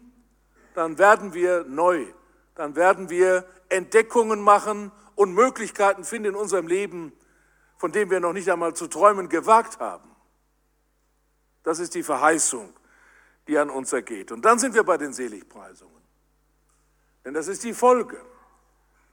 dann 0.78 1.00
werden 1.00 1.34
wir 1.34 1.64
neu, 1.64 2.06
dann 2.54 2.76
werden 2.76 3.10
wir 3.10 3.46
Entdeckungen 3.68 4.40
machen 4.40 4.92
und 5.16 5.34
Möglichkeiten 5.34 6.04
finden 6.04 6.30
in 6.30 6.36
unserem 6.36 6.68
Leben, 6.68 7.14
von 7.78 7.92
denen 7.92 8.12
wir 8.12 8.20
noch 8.20 8.32
nicht 8.32 8.52
einmal 8.52 8.76
zu 8.76 8.86
träumen 8.86 9.28
gewagt 9.28 9.80
haben. 9.80 10.08
Das 11.64 11.80
ist 11.80 11.96
die 11.96 12.04
Verheißung, 12.04 12.72
die 13.48 13.58
an 13.58 13.72
uns 13.72 13.92
ergeht. 13.92 14.32
Und 14.32 14.46
dann 14.46 14.60
sind 14.60 14.76
wir 14.76 14.84
bei 14.84 14.98
den 14.98 15.14
Seligpreisungen. 15.14 16.04
Denn 17.26 17.34
das 17.34 17.48
ist 17.48 17.64
die 17.64 17.74
Folge. 17.74 18.24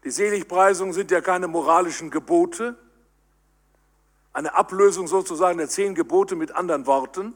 Die 0.04 0.10
Seligpreisungen 0.10 0.92
sind 0.92 1.10
ja 1.10 1.22
keine 1.22 1.48
moralischen 1.48 2.10
Gebote, 2.10 2.76
eine 4.34 4.52
Ablösung 4.52 5.06
sozusagen 5.06 5.56
der 5.56 5.70
zehn 5.70 5.94
Gebote 5.94 6.36
mit 6.36 6.52
anderen 6.52 6.84
Worten. 6.84 7.34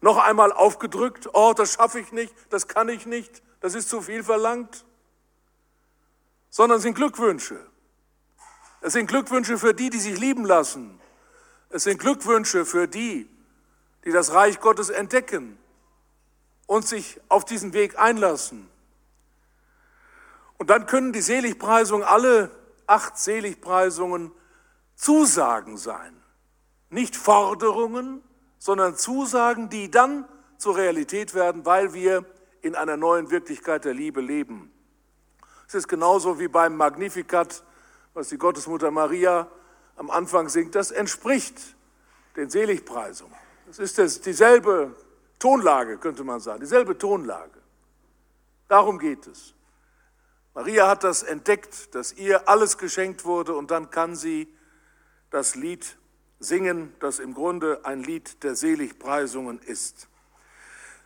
Noch 0.00 0.18
einmal 0.18 0.52
aufgedrückt, 0.52 1.28
oh, 1.32 1.52
das 1.56 1.72
schaffe 1.72 2.00
ich 2.00 2.12
nicht, 2.12 2.34
das 2.50 2.68
kann 2.68 2.88
ich 2.88 3.06
nicht, 3.06 3.42
das 3.60 3.74
ist 3.74 3.88
zu 3.88 4.00
viel 4.00 4.22
verlangt 4.22 4.84
sondern 6.50 6.80
sind 6.80 6.94
Glückwünsche. 6.94 7.58
Es 8.80 8.92
sind 8.92 9.06
Glückwünsche 9.06 9.58
für 9.58 9.74
die, 9.74 9.90
die 9.90 9.98
sich 9.98 10.18
lieben 10.18 10.44
lassen. 10.44 11.00
Es 11.70 11.84
sind 11.84 11.98
Glückwünsche 11.98 12.64
für 12.64 12.88
die, 12.88 13.28
die 14.04 14.12
das 14.12 14.32
Reich 14.32 14.60
Gottes 14.60 14.90
entdecken 14.90 15.58
und 16.66 16.86
sich 16.86 17.20
auf 17.28 17.44
diesen 17.44 17.72
Weg 17.72 17.98
einlassen. 17.98 18.68
Und 20.56 20.70
dann 20.70 20.86
können 20.86 21.12
die 21.12 21.20
Seligpreisungen, 21.20 22.06
alle 22.06 22.50
acht 22.86 23.18
Seligpreisungen, 23.18 24.32
Zusagen 24.96 25.76
sein. 25.76 26.14
Nicht 26.90 27.14
Forderungen, 27.14 28.22
sondern 28.58 28.96
Zusagen, 28.96 29.68
die 29.68 29.90
dann 29.90 30.26
zur 30.56 30.76
Realität 30.76 31.34
werden, 31.34 31.64
weil 31.64 31.94
wir 31.94 32.24
in 32.60 32.74
einer 32.74 32.96
neuen 32.96 33.30
Wirklichkeit 33.30 33.84
der 33.84 33.94
Liebe 33.94 34.20
leben. 34.20 34.72
Es 35.68 35.74
ist 35.74 35.88
genauso 35.88 36.40
wie 36.40 36.48
beim 36.48 36.76
Magnificat, 36.76 37.62
was 38.14 38.30
die 38.30 38.38
Gottesmutter 38.38 38.90
Maria 38.90 39.48
am 39.96 40.10
Anfang 40.10 40.48
singt. 40.48 40.74
Das 40.74 40.90
entspricht 40.90 41.76
den 42.36 42.50
Seligpreisungen. 42.50 43.36
Es 43.70 43.78
ist 43.78 44.26
dieselbe 44.26 44.94
Tonlage, 45.38 45.98
könnte 45.98 46.24
man 46.24 46.40
sagen, 46.40 46.60
dieselbe 46.60 46.96
Tonlage. 46.96 47.60
Darum 48.66 48.98
geht 48.98 49.26
es. 49.26 49.54
Maria 50.54 50.88
hat 50.88 51.04
das 51.04 51.22
entdeckt, 51.22 51.94
dass 51.94 52.12
ihr 52.12 52.48
alles 52.48 52.78
geschenkt 52.78 53.24
wurde 53.24 53.54
und 53.54 53.70
dann 53.70 53.90
kann 53.90 54.16
sie 54.16 54.52
das 55.30 55.54
Lied 55.54 55.96
singen, 56.40 56.94
das 57.00 57.18
im 57.18 57.34
Grunde 57.34 57.84
ein 57.84 58.02
Lied 58.02 58.42
der 58.44 58.54
Seligpreisungen 58.54 59.60
ist. 59.60 60.08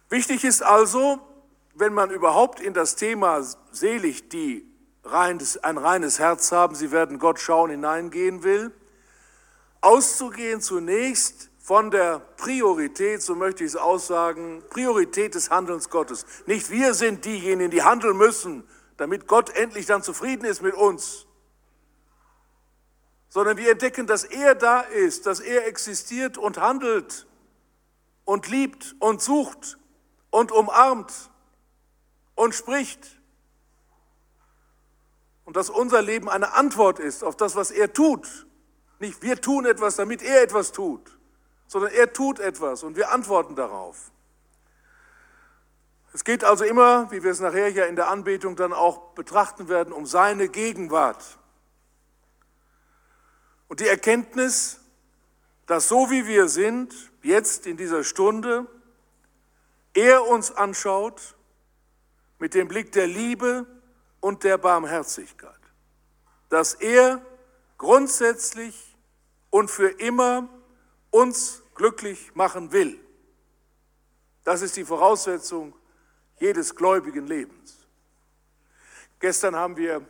Wichtig 0.09 0.45
ist 0.45 0.63
also, 0.63 1.21
wenn 1.75 1.95
man 1.95 2.11
überhaupt 2.11 2.61
in 2.61 2.75
das 2.75 2.97
Thema 2.97 3.43
selig, 3.71 4.29
die 4.29 4.67
ein 5.05 5.79
reines 5.79 6.19
Herz 6.19 6.53
haben, 6.53 6.75
sie 6.75 6.93
werden 6.93 7.19
Gott 7.19 7.41
schauen, 7.41 7.71
hineingehen 7.71 8.43
will, 8.43 8.73
auszugehen 9.81 10.61
zunächst 10.61 11.51
von 11.59 11.91
der 11.91 12.21
Priorität, 12.37 13.23
so 13.23 13.35
möchte 13.35 13.65
ich 13.65 13.71
es 13.71 13.77
aussagen, 13.77 14.63
Priorität 14.69 15.35
des 15.35 15.51
Handelns 15.51 15.91
Gottes. 15.91 16.27
Nicht 16.47 16.71
wir 16.71 16.95
sind 16.95 17.25
diejenigen, 17.25 17.71
die 17.71 17.83
handeln 17.83 18.17
müssen, 18.17 18.65
damit 18.97 19.27
Gott 19.27 19.51
endlich 19.51 19.87
dann 19.87 20.03
zufrieden 20.03 20.45
ist 20.45 20.63
mit 20.63 20.75
uns, 20.75 21.27
sondern 23.33 23.57
wir 23.57 23.71
entdecken, 23.71 24.07
dass 24.07 24.25
er 24.25 24.55
da 24.55 24.81
ist, 24.81 25.25
dass 25.25 25.41
er 25.41 25.67
existiert 25.67 26.37
und 26.37 26.59
handelt 26.61 27.27
und 28.27 28.47
liebt 28.47 28.95
und 28.99 29.23
sucht 29.23 29.79
und 30.29 30.53
umarmt 30.53 31.31
und 32.35 32.55
spricht. 32.55 33.19
Und 35.47 35.57
dass 35.57 35.71
unser 35.71 36.03
Leben 36.03 36.29
eine 36.29 36.53
Antwort 36.53 36.99
ist 36.99 37.25
auf 37.25 37.35
das, 37.35 37.57
was 37.57 37.71
er 37.71 37.95
tut. 37.95 38.47
Nicht 38.99 39.23
wir 39.23 39.41
tun 39.41 39.65
etwas, 39.65 39.97
damit 39.97 40.21
er 40.21 40.43
etwas 40.43 40.71
tut, 40.71 41.19
sondern 41.69 41.91
er 41.93 42.13
tut 42.13 42.39
etwas 42.39 42.83
und 42.83 42.97
wir 42.97 43.13
antworten 43.13 43.57
darauf. 43.57 44.11
Es 46.13 46.23
geht 46.23 46.45
also 46.45 46.65
immer, 46.65 47.11
wie 47.11 47.23
wir 47.23 47.31
es 47.31 47.41
nachher 47.41 47.71
ja 47.71 47.87
in 47.87 47.97
der 47.97 48.11
Anbetung 48.11 48.57
dann 48.57 48.75
auch 48.75 49.15
betrachten 49.15 49.71
werden, 49.71 49.95
um 49.95 50.05
seine 50.05 50.51
Gegenwart. 50.51 51.39
Und 53.73 53.81
die 53.81 53.89
Erkenntnis, 53.89 54.81
dass 55.65 55.89
so 55.89 56.11
wie 56.11 56.27
wir 56.27 56.49
sind, 56.49 56.95
jetzt 57.23 57.67
in 57.67 57.79
dieser 57.79 58.05
Stunde, 58.05 58.67
er 59.95 60.29
uns 60.29 60.53
anschaut 60.53 61.35
mit 62.39 62.53
dem 62.53 62.69
Blick 62.69 62.93
der 62.93 63.07
Liebe 63.07 63.65
und 64.21 64.45
der 64.45 64.59
Barmherzigkeit, 64.59 65.59
dass 66.51 66.75
er 66.75 67.25
grundsätzlich 67.79 68.95
und 69.49 69.71
für 69.71 69.89
immer 69.89 70.51
uns 71.11 71.63
glücklich 71.75 72.31
machen 72.35 72.73
will. 72.73 73.01
Das 74.45 74.61
ist 74.61 74.77
die 74.77 74.85
Voraussetzung 74.85 75.75
jedes 76.39 76.77
gläubigen 76.77 77.27
Lebens. 77.27 77.87
Gestern 79.19 79.57
haben 79.57 79.79
wir 79.79 80.07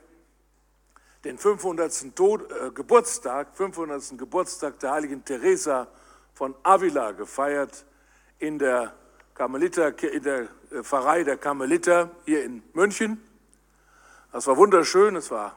den 1.25 1.39
500. 1.39 2.15
Tod, 2.15 2.51
äh, 2.51 2.71
Geburtstag, 2.71 3.57
500. 3.57 4.19
Geburtstag 4.19 4.79
der 4.81 4.93
heiligen 4.93 5.25
Teresa 5.25 5.87
von 6.35 6.55
Avila 6.63 7.13
gefeiert 7.13 7.85
in 8.39 8.59
der 8.59 8.93
Karmeliter, 9.35 10.03
in 10.03 10.23
der 10.23 10.49
äh, 10.71 10.83
Pfarrei 10.83 11.23
der 11.25 11.37
Karmeliter 11.37 12.11
hier 12.25 12.45
in 12.45 12.63
München. 12.73 13.23
Das 14.33 14.47
war 14.47 14.57
wunderschön, 14.57 15.17
es 15.17 15.31
war 15.31 15.57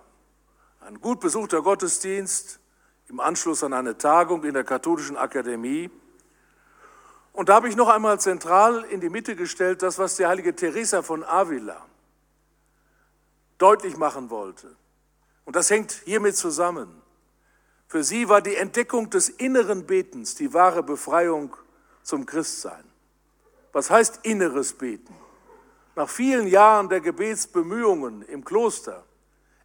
ein 0.81 1.01
gut 1.01 1.19
besuchter 1.19 1.61
Gottesdienst 1.61 2.59
im 3.07 3.19
Anschluss 3.19 3.63
an 3.63 3.73
eine 3.73 3.97
Tagung 3.97 4.43
in 4.43 4.53
der 4.53 4.63
Katholischen 4.63 5.17
Akademie. 5.17 5.89
Und 7.33 7.49
da 7.49 7.55
habe 7.55 7.69
ich 7.69 7.75
noch 7.75 7.89
einmal 7.89 8.19
zentral 8.19 8.83
in 8.85 9.01
die 9.01 9.09
Mitte 9.09 9.35
gestellt, 9.35 9.81
das, 9.81 9.97
was 9.97 10.15
die 10.15 10.25
heilige 10.25 10.55
Teresa 10.55 11.01
von 11.01 11.23
Avila 11.23 11.85
deutlich 13.57 13.97
machen 13.97 14.29
wollte. 14.29 14.75
Und 15.45 15.55
das 15.55 15.69
hängt 15.69 15.91
hiermit 16.05 16.35
zusammen. 16.35 17.01
Für 17.87 18.03
sie 18.03 18.27
war 18.27 18.41
die 18.41 18.55
Entdeckung 18.55 19.09
des 19.09 19.29
inneren 19.29 19.85
Betens 19.85 20.35
die 20.35 20.53
wahre 20.53 20.83
Befreiung 20.83 21.55
zum 22.03 22.25
Christsein. 22.25 22.83
Was 23.71 23.89
heißt 23.89 24.21
inneres 24.23 24.73
Beten? 24.73 25.15
Nach 25.95 26.09
vielen 26.09 26.47
Jahren 26.47 26.89
der 26.89 26.99
Gebetsbemühungen 26.99 28.21
im 28.23 28.43
Kloster 28.43 29.05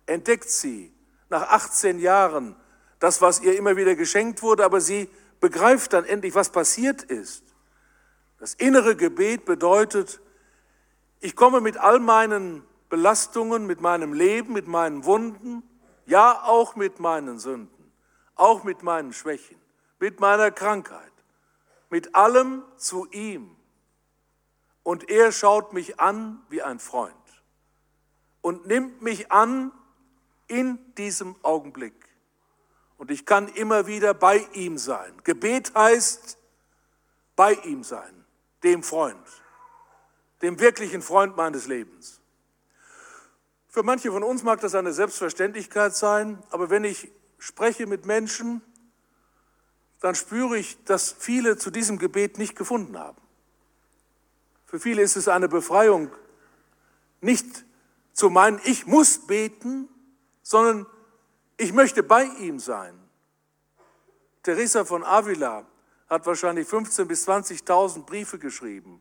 entdeckt 0.07 0.51
sie 0.51 0.93
nach 1.29 1.43
18 1.49 1.99
Jahren 1.99 2.55
das, 2.99 3.21
was 3.21 3.41
ihr 3.41 3.57
immer 3.57 3.77
wieder 3.77 3.97
geschenkt 3.97 4.43
wurde, 4.43 4.65
aber 4.65 4.81
sie 4.81 5.09
begreift 5.41 5.93
dann 5.93 6.05
endlich, 6.05 6.35
was 6.35 6.51
passiert 6.51 7.03
ist. 7.03 7.45
Das 8.39 8.55
innere 8.55 8.95
Gebet 8.97 9.45
bedeutet, 9.45 10.21
ich 11.21 11.35
komme 11.35 11.61
mit 11.61 11.77
all 11.77 11.99
meinen 11.99 12.63
Belastungen, 12.89 13.67
mit 13.67 13.81
meinem 13.81 14.13
Leben, 14.13 14.53
mit 14.53 14.67
meinen 14.67 15.05
Wunden, 15.05 15.63
ja 16.11 16.43
auch 16.43 16.77
mit 16.77 16.99
meinen 16.99 17.39
Sünden, 17.39 17.93
auch 18.35 18.65
mit 18.65 18.83
meinen 18.83 19.13
Schwächen, 19.13 19.61
mit 19.99 20.21
meiner 20.21 20.51
Krankheit, 20.51 21.13
mit 21.89 22.15
allem 22.15 22.65
zu 22.77 23.07
ihm. 23.11 23.57
Und 24.83 25.09
er 25.09 25.31
schaut 25.31 25.73
mich 25.73 26.01
an 26.01 26.43
wie 26.49 26.63
ein 26.63 26.81
Freund 26.81 27.15
und 28.41 28.67
nimmt 28.67 29.03
mich 29.03 29.31
an 29.31 29.73
in 30.49 30.79
diesem 30.97 31.37
Augenblick. 31.43 31.95
Und 32.99 33.11
ich 33.11 33.25
kann 33.25 33.49
immer 33.49 33.87
wieder 33.87 34.13
bei 34.13 34.39
ihm 34.53 34.79
sein. 34.79 35.13
Gebet 35.23 35.75
heißt 35.75 36.39
bei 37.37 37.53
ihm 37.55 37.85
sein, 37.85 38.27
dem 38.63 38.83
Freund, 38.83 39.27
dem 40.43 40.59
wirklichen 40.59 41.03
Freund 41.03 41.37
meines 41.37 41.67
Lebens. 41.67 42.20
Für 43.71 43.85
manche 43.85 44.11
von 44.11 44.25
uns 44.25 44.43
mag 44.43 44.61
das 44.61 44.75
eine 44.75 44.93
Selbstverständlichkeit 44.93 45.95
sein, 45.95 46.43
aber 46.51 46.71
wenn 46.71 46.83
ich 46.83 47.13
spreche 47.39 47.87
mit 47.87 48.05
Menschen, 48.05 48.63
dann 50.01 50.17
spüre 50.17 50.59
ich, 50.59 50.83
dass 50.85 51.13
viele 51.13 51.57
zu 51.57 51.71
diesem 51.71 51.97
Gebet 51.97 52.37
nicht 52.37 52.57
gefunden 52.57 52.99
haben. 52.99 53.23
Für 54.67 54.81
viele 54.81 55.03
ist 55.03 55.15
es 55.15 55.29
eine 55.29 55.49
Befreiung, 55.49 56.11
nicht 57.21 57.65
zu 58.13 58.29
meinen, 58.29 58.61
ich 58.65 58.87
muss 58.87 59.27
beten, 59.27 59.89
sondern 60.43 60.85
ich 61.57 61.73
möchte 61.73 62.03
bei 62.03 62.25
ihm 62.25 62.59
sein. 62.59 62.99
Teresa 64.43 64.85
von 64.85 65.05
Avila 65.05 65.65
hat 66.09 66.27
wahrscheinlich 66.27 66.67
15.000 66.67 67.05
bis 67.05 67.29
20.000 67.29 68.03
Briefe 68.05 68.39
geschrieben. 68.41 69.01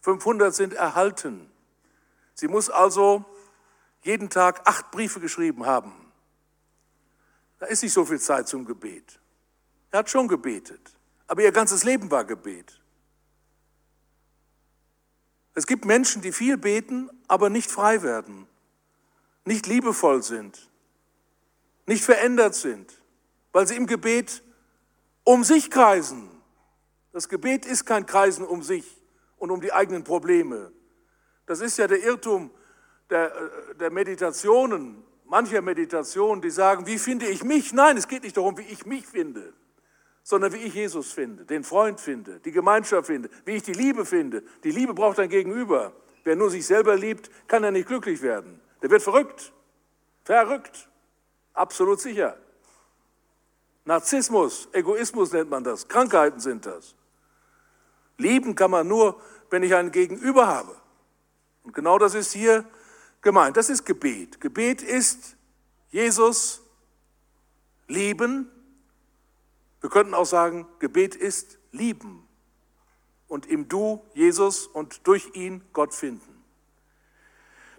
500 0.00 0.54
sind 0.54 0.72
erhalten. 0.72 1.50
Sie 2.34 2.48
muss 2.48 2.70
also 2.70 3.26
jeden 4.02 4.30
Tag 4.30 4.66
acht 4.66 4.90
Briefe 4.90 5.20
geschrieben 5.20 5.66
haben. 5.66 5.92
Da 7.58 7.66
ist 7.66 7.82
nicht 7.82 7.92
so 7.92 8.04
viel 8.04 8.20
Zeit 8.20 8.48
zum 8.48 8.64
Gebet. 8.64 9.20
Er 9.90 10.00
hat 10.00 10.10
schon 10.10 10.28
gebetet, 10.28 10.80
aber 11.26 11.42
ihr 11.42 11.52
ganzes 11.52 11.84
Leben 11.84 12.10
war 12.10 12.24
Gebet. 12.24 12.80
Es 15.54 15.66
gibt 15.66 15.84
Menschen, 15.84 16.22
die 16.22 16.32
viel 16.32 16.56
beten, 16.56 17.10
aber 17.28 17.50
nicht 17.50 17.70
frei 17.70 18.02
werden, 18.02 18.46
nicht 19.44 19.66
liebevoll 19.66 20.22
sind, 20.22 20.70
nicht 21.86 22.04
verändert 22.04 22.54
sind, 22.54 22.92
weil 23.52 23.66
sie 23.66 23.76
im 23.76 23.86
Gebet 23.86 24.42
um 25.24 25.44
sich 25.44 25.70
kreisen. 25.70 26.30
Das 27.12 27.28
Gebet 27.28 27.66
ist 27.66 27.84
kein 27.84 28.06
Kreisen 28.06 28.46
um 28.46 28.62
sich 28.62 29.02
und 29.36 29.50
um 29.50 29.60
die 29.60 29.72
eigenen 29.72 30.04
Probleme. 30.04 30.72
Das 31.44 31.60
ist 31.60 31.76
ja 31.76 31.86
der 31.86 32.02
Irrtum 32.02 32.50
der, 33.12 33.32
der 33.78 33.90
Meditationen, 33.90 35.04
mancher 35.26 35.62
Meditationen, 35.62 36.42
die 36.42 36.50
sagen, 36.50 36.86
wie 36.86 36.98
finde 36.98 37.26
ich 37.26 37.44
mich? 37.44 37.72
Nein, 37.72 37.96
es 37.96 38.08
geht 38.08 38.22
nicht 38.22 38.36
darum, 38.36 38.56
wie 38.58 38.62
ich 38.62 38.86
mich 38.86 39.06
finde, 39.06 39.52
sondern 40.22 40.52
wie 40.52 40.58
ich 40.58 40.74
Jesus 40.74 41.12
finde, 41.12 41.44
den 41.44 41.62
Freund 41.62 42.00
finde, 42.00 42.40
die 42.40 42.52
Gemeinschaft 42.52 43.06
finde, 43.06 43.28
wie 43.44 43.52
ich 43.52 43.62
die 43.62 43.72
Liebe 43.72 44.04
finde. 44.04 44.42
Die 44.64 44.70
Liebe 44.70 44.94
braucht 44.94 45.20
ein 45.20 45.28
Gegenüber. 45.28 45.92
Wer 46.24 46.36
nur 46.36 46.50
sich 46.50 46.66
selber 46.66 46.96
liebt, 46.96 47.30
kann 47.48 47.62
ja 47.64 47.70
nicht 47.70 47.88
glücklich 47.88 48.22
werden. 48.22 48.60
Der 48.80 48.90
wird 48.90 49.02
verrückt. 49.02 49.52
Verrückt. 50.24 50.88
Absolut 51.52 52.00
sicher. 52.00 52.36
Narzissmus, 53.84 54.68
Egoismus 54.72 55.32
nennt 55.32 55.50
man 55.50 55.64
das, 55.64 55.88
Krankheiten 55.88 56.38
sind 56.38 56.66
das. 56.66 56.94
Lieben 58.16 58.54
kann 58.54 58.70
man 58.70 58.86
nur, 58.86 59.20
wenn 59.50 59.64
ich 59.64 59.74
einen 59.74 59.90
Gegenüber 59.90 60.46
habe. 60.46 60.76
Und 61.64 61.74
genau 61.74 61.98
das 61.98 62.14
ist 62.14 62.32
hier 62.32 62.64
gemeint. 63.22 63.56
Das 63.56 63.70
ist 63.70 63.84
Gebet. 63.86 64.40
Gebet 64.40 64.82
ist 64.82 65.36
Jesus 65.90 66.62
lieben. 67.86 68.50
Wir 69.80 69.90
könnten 69.90 70.14
auch 70.14 70.26
sagen, 70.26 70.66
Gebet 70.78 71.14
ist 71.14 71.58
lieben 71.72 72.26
und 73.28 73.46
im 73.46 73.68
Du 73.68 74.04
Jesus 74.14 74.66
und 74.66 75.06
durch 75.06 75.30
ihn 75.34 75.64
Gott 75.72 75.94
finden. 75.94 76.42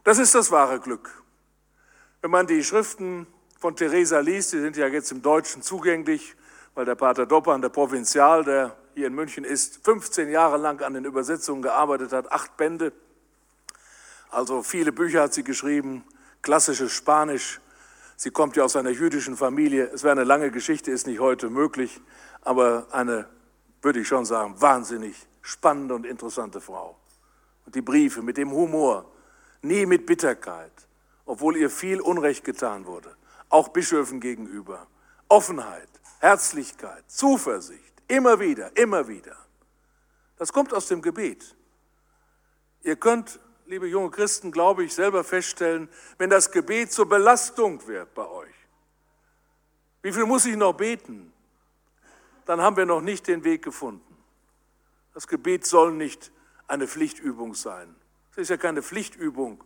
Das 0.03 0.17
ist 0.17 0.35
das 0.35 0.51
wahre 0.51 0.79
Glück. 0.79 1.23
Wenn 2.21 2.31
man 2.31 2.47
die 2.47 2.63
Schriften 2.63 3.27
von 3.59 3.75
Theresa 3.75 4.19
liest, 4.19 4.53
die 4.53 4.59
sind 4.59 4.75
ja 4.75 4.87
jetzt 4.87 5.11
im 5.11 5.21
Deutschen 5.21 5.61
zugänglich, 5.61 6.35
weil 6.73 6.85
der 6.85 6.95
Pater 6.95 7.25
Doppan, 7.25 7.61
der 7.61 7.69
Provinzial, 7.69 8.43
der 8.43 8.75
hier 8.95 9.07
in 9.07 9.13
München 9.13 9.43
ist, 9.43 9.83
15 9.85 10.29
Jahre 10.29 10.57
lang 10.57 10.81
an 10.81 10.93
den 10.93 11.05
Übersetzungen 11.05 11.61
gearbeitet 11.61 12.11
hat, 12.11 12.31
acht 12.31 12.57
Bände. 12.57 12.91
Also 14.33 14.63
viele 14.63 14.91
Bücher 14.91 15.21
hat 15.23 15.33
sie 15.33 15.43
geschrieben, 15.43 16.03
klassisches 16.41 16.91
Spanisch. 16.91 17.61
Sie 18.15 18.31
kommt 18.31 18.55
ja 18.55 18.63
aus 18.63 18.75
einer 18.75 18.89
jüdischen 18.89 19.37
Familie. 19.37 19.89
Es 19.93 20.03
wäre 20.03 20.13
eine 20.13 20.23
lange 20.23 20.51
Geschichte, 20.51 20.91
ist 20.91 21.07
nicht 21.07 21.19
heute 21.19 21.49
möglich, 21.49 22.01
aber 22.41 22.87
eine, 22.91 23.27
würde 23.81 23.99
ich 23.99 24.07
schon 24.07 24.25
sagen, 24.25 24.59
wahnsinnig 24.59 25.15
spannende 25.41 25.95
und 25.95 26.05
interessante 26.05 26.61
Frau. 26.61 26.97
Und 27.65 27.75
die 27.75 27.81
Briefe 27.81 28.21
mit 28.21 28.37
dem 28.37 28.51
Humor, 28.51 29.11
nie 29.61 29.85
mit 29.85 30.05
Bitterkeit, 30.05 30.71
obwohl 31.25 31.57
ihr 31.57 31.69
viel 31.69 32.01
Unrecht 32.01 32.43
getan 32.43 32.85
wurde 32.85 33.15
auch 33.53 33.67
Bischöfen 33.67 34.19
gegenüber. 34.19 34.87
Offenheit, 35.29 35.87
Herzlichkeit, 36.19 37.03
Zuversicht, 37.07 37.93
immer 38.07 38.39
wieder, 38.39 38.75
immer 38.75 39.07
wieder. 39.07 39.37
Das 40.37 40.51
kommt 40.51 40.73
aus 40.73 40.87
dem 40.87 41.01
Gebet. 41.01 41.55
Ihr 42.81 42.95
könnt, 42.95 43.39
liebe 43.65 43.87
junge 43.87 44.11
Christen, 44.11 44.51
glaube 44.51 44.83
ich, 44.83 44.93
selber 44.93 45.23
feststellen, 45.23 45.89
wenn 46.17 46.29
das 46.29 46.51
Gebet 46.51 46.91
zur 46.91 47.07
Belastung 47.07 47.85
wird 47.87 48.13
bei 48.13 48.27
euch. 48.27 48.53
Wie 50.01 50.11
viel 50.11 50.25
muss 50.25 50.45
ich 50.45 50.55
noch 50.55 50.73
beten? 50.73 51.31
Dann 52.45 52.61
haben 52.61 52.75
wir 52.75 52.85
noch 52.85 53.01
nicht 53.01 53.27
den 53.27 53.43
Weg 53.43 53.63
gefunden. 53.63 54.17
Das 55.13 55.27
Gebet 55.27 55.65
soll 55.65 55.93
nicht 55.93 56.31
eine 56.67 56.87
Pflichtübung 56.87 57.55
sein. 57.55 57.95
Es 58.31 58.37
ist 58.37 58.49
ja 58.49 58.57
keine 58.57 58.81
Pflichtübung, 58.81 59.63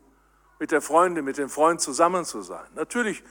mit 0.60 0.72
der 0.72 0.82
Freundin, 0.82 1.24
mit 1.24 1.38
dem 1.38 1.50
Freund 1.50 1.82
zusammen 1.82 2.26
zu 2.26 2.42
sein. 2.42 2.68
Natürlich 2.76 3.24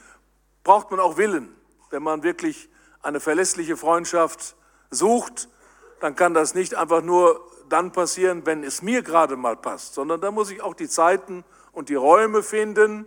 braucht 0.63 0.91
man 0.91 0.99
auch 0.99 1.17
Willen. 1.17 1.55
Wenn 1.89 2.03
man 2.03 2.23
wirklich 2.23 2.69
eine 3.01 3.19
verlässliche 3.19 3.77
Freundschaft 3.77 4.55
sucht, 4.89 5.49
dann 5.99 6.15
kann 6.15 6.33
das 6.33 6.55
nicht 6.55 6.75
einfach 6.75 7.01
nur 7.01 7.49
dann 7.69 7.91
passieren, 7.91 8.45
wenn 8.45 8.63
es 8.63 8.81
mir 8.81 9.01
gerade 9.01 9.35
mal 9.35 9.55
passt, 9.55 9.93
sondern 9.93 10.21
da 10.21 10.31
muss 10.31 10.51
ich 10.51 10.61
auch 10.61 10.73
die 10.73 10.89
Zeiten 10.89 11.43
und 11.71 11.89
die 11.89 11.95
Räume 11.95 12.43
finden, 12.43 13.05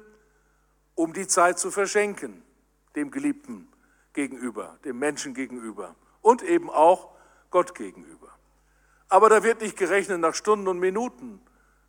um 0.95 1.13
die 1.13 1.27
Zeit 1.27 1.59
zu 1.59 1.71
verschenken, 1.71 2.43
dem 2.97 3.11
Geliebten 3.11 3.69
gegenüber, 4.13 4.79
dem 4.85 4.99
Menschen 4.99 5.35
gegenüber 5.35 5.95
und 6.21 6.43
eben 6.43 6.71
auch 6.71 7.11
Gott 7.51 7.75
gegenüber. 7.75 8.29
Aber 9.09 9.29
da 9.29 9.43
wird 9.43 9.61
nicht 9.61 9.77
gerechnet 9.77 10.21
nach 10.21 10.35
Stunden 10.35 10.69
und 10.69 10.79
Minuten, 10.79 11.41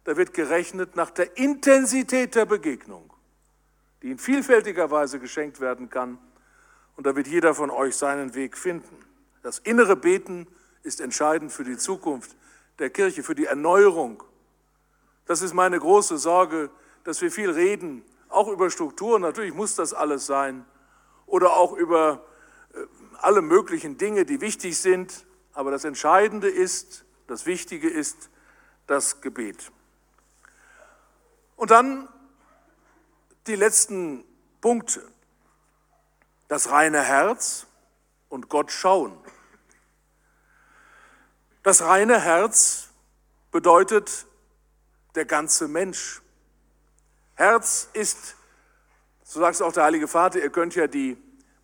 da 0.03 0.17
wird 0.17 0.33
gerechnet 0.33 0.95
nach 0.95 1.11
der 1.11 1.37
Intensität 1.37 2.35
der 2.35 2.45
Begegnung 2.45 3.11
die 4.01 4.11
in 4.11 4.17
vielfältiger 4.17 4.89
Weise 4.91 5.19
geschenkt 5.19 5.59
werden 5.59 5.89
kann. 5.89 6.17
Und 6.95 7.05
da 7.05 7.15
wird 7.15 7.27
jeder 7.27 7.53
von 7.55 7.69
euch 7.69 7.95
seinen 7.95 8.33
Weg 8.35 8.57
finden. 8.57 8.95
Das 9.43 9.59
innere 9.59 9.95
Beten 9.95 10.47
ist 10.83 11.01
entscheidend 11.01 11.51
für 11.51 11.63
die 11.63 11.77
Zukunft 11.77 12.35
der 12.81 12.89
Kirche, 12.89 13.23
für 13.23 13.35
die 13.35 13.45
Erneuerung. 13.45 14.23
Das 15.25 15.41
ist 15.41 15.53
meine 15.53 15.79
große 15.79 16.17
Sorge, 16.17 16.69
dass 17.03 17.21
wir 17.21 17.31
viel 17.31 17.49
reden, 17.49 18.03
auch 18.27 18.47
über 18.47 18.69
Strukturen, 18.69 19.21
natürlich 19.21 19.53
muss 19.53 19.75
das 19.75 19.93
alles 19.93 20.25
sein, 20.25 20.65
oder 21.25 21.55
auch 21.55 21.73
über 21.73 22.25
äh, 22.73 22.79
alle 23.19 23.41
möglichen 23.41 23.97
Dinge, 23.97 24.25
die 24.25 24.41
wichtig 24.41 24.77
sind. 24.77 25.25
Aber 25.53 25.71
das 25.71 25.85
Entscheidende 25.85 26.49
ist, 26.49 27.05
das 27.27 27.45
Wichtige 27.45 27.89
ist 27.89 28.29
das 28.87 29.21
Gebet. 29.21 29.71
Und 31.55 31.71
dann 31.71 32.07
die 33.47 33.55
letzten 33.55 34.23
Punkte. 34.59 35.07
Das 36.47 36.69
reine 36.69 37.01
Herz 37.01 37.67
und 38.29 38.49
Gott 38.49 38.71
schauen. 38.71 39.17
Das 41.63 41.83
reine 41.83 42.19
Herz 42.19 42.89
bedeutet 43.51 44.25
der 45.13 45.25
ganze 45.25 45.67
Mensch. 45.67 46.21
Herz 47.35 47.87
ist, 47.93 48.35
so 49.23 49.39
sagt 49.39 49.55
es 49.55 49.61
auch 49.61 49.71
der 49.71 49.83
Heilige 49.83 50.07
Vater, 50.07 50.39
ihr 50.39 50.49
könnt 50.49 50.73
ja 50.73 50.87
die 50.87 51.17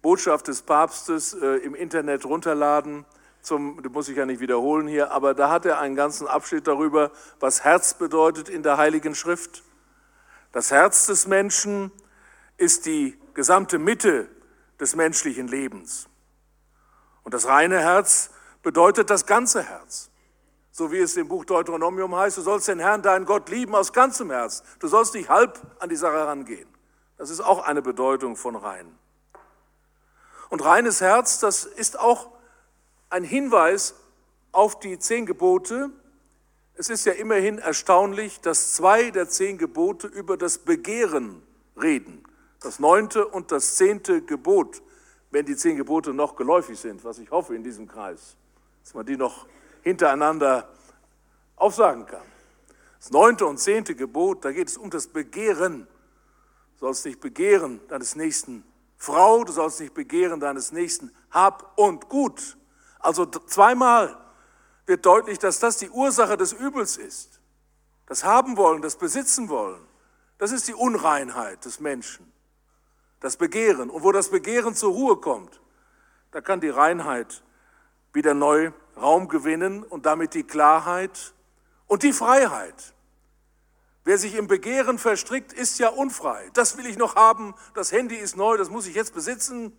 Botschaft 0.03 0.49
des 0.49 0.61
Papstes 0.61 1.33
äh, 1.33 1.57
im 1.57 1.73
Internet 1.73 2.25
runterladen. 2.25 3.05
Zum, 3.41 3.81
das 3.81 3.91
muss 3.91 4.07
ich 4.07 4.17
ja 4.17 4.27
nicht 4.27 4.39
wiederholen 4.39 4.87
hier, 4.87 5.11
aber 5.11 5.33
da 5.33 5.49
hat 5.49 5.65
er 5.65 5.79
einen 5.79 5.95
ganzen 5.95 6.27
Abschnitt 6.27 6.67
darüber, 6.67 7.11
was 7.39 7.63
Herz 7.63 7.95
bedeutet 7.95 8.49
in 8.49 8.61
der 8.61 8.77
Heiligen 8.77 9.15
Schrift. 9.15 9.63
Das 10.51 10.69
Herz 10.69 11.07
des 11.07 11.25
Menschen 11.25 11.91
ist 12.57 12.85
die 12.85 13.17
gesamte 13.33 13.79
Mitte 13.79 14.29
des 14.79 14.95
menschlichen 14.95 15.47
Lebens. 15.47 16.07
Und 17.23 17.33
das 17.33 17.47
reine 17.47 17.79
Herz 17.79 18.29
bedeutet 18.67 19.09
das 19.09 19.25
ganze 19.25 19.63
Herz. 19.63 20.09
So 20.71 20.91
wie 20.91 20.97
es 20.97 21.15
im 21.15 21.29
Buch 21.29 21.45
Deuteronomium 21.45 22.13
heißt, 22.13 22.37
du 22.37 22.41
sollst 22.41 22.67
den 22.67 22.79
Herrn, 22.79 23.01
deinen 23.01 23.23
Gott, 23.23 23.47
lieben 23.47 23.73
aus 23.73 23.93
ganzem 23.93 24.29
Herz. 24.29 24.61
Du 24.79 24.89
sollst 24.89 25.13
nicht 25.13 25.29
halb 25.29 25.57
an 25.79 25.87
die 25.87 25.95
Sache 25.95 26.17
herangehen. 26.17 26.67
Das 27.17 27.29
ist 27.29 27.39
auch 27.39 27.65
eine 27.65 27.81
Bedeutung 27.81 28.35
von 28.35 28.57
rein. 28.57 28.93
Und 30.49 30.65
reines 30.65 30.99
Herz, 30.99 31.39
das 31.39 31.63
ist 31.63 31.97
auch 31.97 32.29
ein 33.09 33.23
Hinweis 33.23 33.95
auf 34.51 34.77
die 34.77 34.99
zehn 34.99 35.25
Gebote. 35.25 35.89
Es 36.73 36.89
ist 36.89 37.05
ja 37.05 37.13
immerhin 37.13 37.59
erstaunlich, 37.59 38.41
dass 38.41 38.73
zwei 38.73 39.11
der 39.11 39.29
zehn 39.29 39.57
Gebote 39.57 40.07
über 40.07 40.35
das 40.35 40.57
Begehren 40.57 41.41
reden. 41.81 42.21
Das 42.59 42.79
neunte 42.79 43.25
und 43.29 43.53
das 43.53 43.75
zehnte 43.75 44.21
Gebot, 44.21 44.81
wenn 45.31 45.45
die 45.45 45.55
zehn 45.55 45.77
Gebote 45.77 46.13
noch 46.13 46.35
geläufig 46.35 46.77
sind, 46.77 47.05
was 47.05 47.17
ich 47.17 47.31
hoffe 47.31 47.55
in 47.55 47.63
diesem 47.63 47.87
Kreis, 47.87 48.35
dass 48.87 48.93
man 48.93 49.05
die 49.05 49.17
noch 49.17 49.45
hintereinander 49.81 50.69
aufsagen 51.57 52.05
kann. 52.05 52.23
Das 52.97 53.11
neunte 53.11 53.45
und 53.45 53.57
zehnte 53.57 53.95
Gebot, 53.95 54.45
da 54.45 54.53
geht 54.53 54.69
es 54.69 54.77
um 54.77 54.89
das 54.89 55.07
Begehren. 55.07 55.89
Du 56.75 56.85
sollst 56.85 57.05
nicht 57.05 57.19
begehren 57.19 57.81
deines 57.89 58.15
Nächsten 58.15 58.63
Frau, 58.95 59.43
du 59.43 59.51
sollst 59.51 59.81
nicht 59.81 59.93
begehren 59.93 60.39
deines 60.39 60.71
Nächsten 60.71 61.11
Hab 61.31 61.77
und 61.77 62.07
Gut. 62.07 62.57
Also 62.99 63.25
zweimal 63.25 64.17
wird 64.85 65.05
deutlich, 65.05 65.37
dass 65.37 65.59
das 65.59 65.79
die 65.79 65.89
Ursache 65.89 66.37
des 66.37 66.53
Übels 66.53 66.95
ist. 66.95 67.41
Das 68.05 68.23
Haben 68.23 68.55
wollen, 68.55 68.81
das 68.81 68.95
Besitzen 68.95 69.49
wollen, 69.49 69.85
das 70.37 70.53
ist 70.53 70.65
die 70.69 70.73
Unreinheit 70.73 71.65
des 71.65 71.81
Menschen. 71.81 72.31
Das 73.19 73.35
Begehren. 73.35 73.89
Und 73.89 74.03
wo 74.03 74.13
das 74.13 74.29
Begehren 74.29 74.75
zur 74.75 74.93
Ruhe 74.93 75.17
kommt, 75.17 75.59
da 76.31 76.39
kann 76.39 76.61
die 76.61 76.69
Reinheit 76.69 77.43
wieder 78.13 78.33
neu 78.33 78.71
Raum 78.95 79.27
gewinnen 79.27 79.83
und 79.83 80.05
damit 80.05 80.33
die 80.33 80.43
Klarheit 80.43 81.33
und 81.87 82.03
die 82.03 82.13
Freiheit. 82.13 82.93
Wer 84.03 84.17
sich 84.17 84.35
im 84.35 84.47
Begehren 84.47 84.97
verstrickt, 84.97 85.51
ist 85.51 85.79
ja 85.79 85.89
unfrei. 85.89 86.49
Das 86.53 86.77
will 86.77 86.85
ich 86.85 86.97
noch 86.97 87.15
haben, 87.15 87.53
das 87.73 87.91
Handy 87.91 88.15
ist 88.15 88.37
neu, 88.37 88.57
das 88.57 88.69
muss 88.69 88.87
ich 88.87 88.95
jetzt 88.95 89.13
besitzen. 89.13 89.77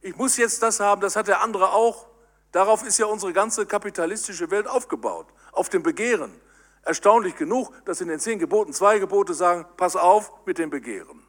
Ich 0.00 0.16
muss 0.16 0.36
jetzt 0.36 0.62
das 0.62 0.80
haben, 0.80 1.00
das 1.00 1.14
hat 1.16 1.28
der 1.28 1.42
andere 1.42 1.72
auch. 1.72 2.06
Darauf 2.52 2.82
ist 2.84 2.98
ja 2.98 3.06
unsere 3.06 3.32
ganze 3.32 3.66
kapitalistische 3.66 4.50
Welt 4.50 4.66
aufgebaut, 4.66 5.26
auf 5.52 5.68
dem 5.68 5.82
Begehren. 5.82 6.32
Erstaunlich 6.82 7.36
genug, 7.36 7.70
dass 7.84 8.00
in 8.00 8.08
den 8.08 8.18
zehn 8.18 8.38
Geboten 8.38 8.72
zwei 8.72 8.98
Gebote 8.98 9.34
sagen, 9.34 9.66
pass 9.76 9.94
auf 9.94 10.32
mit 10.46 10.56
dem 10.56 10.70
Begehren. 10.70 11.22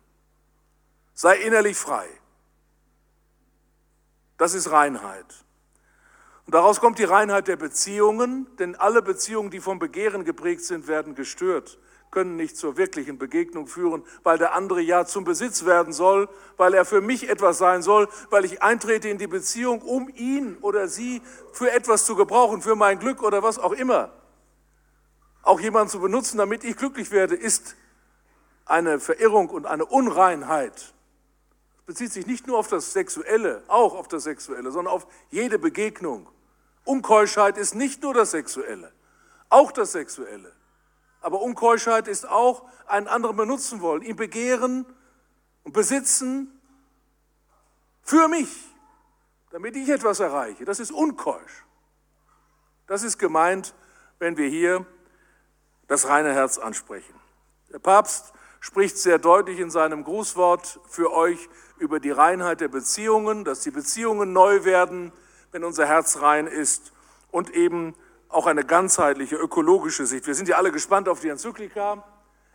Sei 1.13 1.35
innerlich 1.35 1.75
frei. 1.75 2.07
Das 4.38 4.53
ist 4.53 4.71
Reinheit. 4.71 5.25
Und 6.49 6.55
daraus 6.55 6.79
kommt 6.79 6.97
die 6.97 7.03
Reinheit 7.03 7.47
der 7.47 7.57
Beziehungen, 7.57 8.47
denn 8.57 8.75
alle 8.75 9.03
Beziehungen, 9.03 9.51
die 9.51 9.59
vom 9.59 9.77
Begehren 9.77 10.25
geprägt 10.25 10.63
sind, 10.63 10.88
werden 10.88 11.13
gestört 11.13 11.77
können 12.09 12.38
nicht 12.38 12.57
zur 12.57 12.75
wirklichen 12.75 13.19
Begegnung 13.19 13.67
führen, 13.67 14.03
weil 14.23 14.39
der 14.39 14.55
andere 14.55 14.81
ja 14.81 15.05
zum 15.05 15.25
Besitz 15.25 15.65
werden 15.65 15.93
soll, 15.93 16.27
weil 16.57 16.73
er 16.73 16.85
für 16.85 17.01
mich 17.01 17.29
etwas 17.29 17.59
sein 17.59 17.83
soll, 17.83 18.09
weil 18.31 18.45
ich 18.45 18.63
eintrete 18.63 19.09
in 19.09 19.19
die 19.19 19.27
Beziehung, 19.27 19.83
um 19.83 20.09
ihn 20.15 20.57
oder 20.62 20.88
sie 20.88 21.21
für 21.51 21.69
etwas 21.69 22.07
zu 22.07 22.15
gebrauchen, 22.15 22.63
für 22.63 22.75
mein 22.75 22.97
Glück 22.97 23.21
oder 23.21 23.43
was 23.43 23.59
auch 23.59 23.73
immer. 23.73 24.12
Auch 25.43 25.59
jemanden 25.59 25.91
zu 25.91 25.99
benutzen, 25.99 26.39
damit 26.39 26.63
ich 26.63 26.75
glücklich 26.75 27.12
werde, 27.12 27.35
ist 27.35 27.75
eine 28.65 28.99
Verirrung 28.99 29.51
und 29.51 29.67
eine 29.67 29.85
Unreinheit. 29.85 30.95
Bezieht 31.85 32.12
sich 32.12 32.25
nicht 32.25 32.47
nur 32.47 32.57
auf 32.57 32.69
das 32.69 32.91
Sexuelle, 32.91 33.62
auch 33.67 33.93
auf 33.93 34.07
das 34.07 34.23
Sexuelle, 34.23 34.71
sondern 34.71 34.95
auf 34.95 35.05
jede 35.29 35.59
Begegnung. 35.59 36.27
Unkeuschheit 36.89 37.58
ist 37.58 37.75
nicht 37.75 38.02
nur 38.02 38.15
das 38.15 38.32
Sexuelle, 38.32 38.91
auch 39.49 39.71
das 39.71 39.91
Sexuelle. 39.91 40.52
Aber 41.21 41.41
Unkeuschheit 41.41 42.08
ist 42.08 42.28
auch 42.28 42.67
einen 42.88 43.08
anderen 43.08 43.36
benutzen 43.36 43.82
wollen, 43.82 44.02
ihn 44.02 44.15
begehren 44.15 44.86
und 45.63 45.73
besitzen 45.73 46.60
für 48.02 48.28
mich, 48.28 48.49
damit 49.52 49.75
ich 49.75 49.88
etwas 49.89 50.19
erreiche. 50.19 50.65
Das 50.65 50.80
ist 50.80 50.91
unkeusch. 50.91 51.65
Das 52.88 53.04
ist 53.04 53.19
gemeint, 53.19 53.75
wenn 54.17 54.36
wir 54.38 54.49
hier 54.49 54.84
das 55.88 56.08
reine 56.08 56.34
Herz 56.34 56.58
ansprechen. 56.58 57.13
Der 57.71 57.80
Papst 57.80 58.34
spricht 58.62 58.97
sehr 58.97 59.19
deutlich 59.19 59.60
in 59.60 59.69
seinem 59.69 60.04
Grußwort 60.04 60.80
für 60.89 61.13
euch 61.13 61.49
über 61.78 61.99
die 61.99 62.12
Reinheit 62.12 62.62
der 62.62 62.67
Beziehungen, 62.67 63.45
dass 63.45 63.62
die 63.62 63.71
Beziehungen 63.71 64.34
neu 64.34 64.63
werden, 64.63 65.12
wenn 65.51 65.63
unser 65.63 65.85
Herz 65.88 66.21
rein 66.21 66.47
ist 66.47 66.91
und 67.31 67.49
eben 67.51 67.95
auch 68.27 68.45
eine 68.45 68.63
ganzheitliche 68.63 69.35
ökologische 69.35 70.05
Sicht. 70.05 70.27
Wir 70.27 70.35
sind 70.35 70.47
ja 70.47 70.57
alle 70.57 70.71
gespannt 70.71 71.09
auf 71.09 71.19
die 71.19 71.29
Enzyklika. 71.29 72.03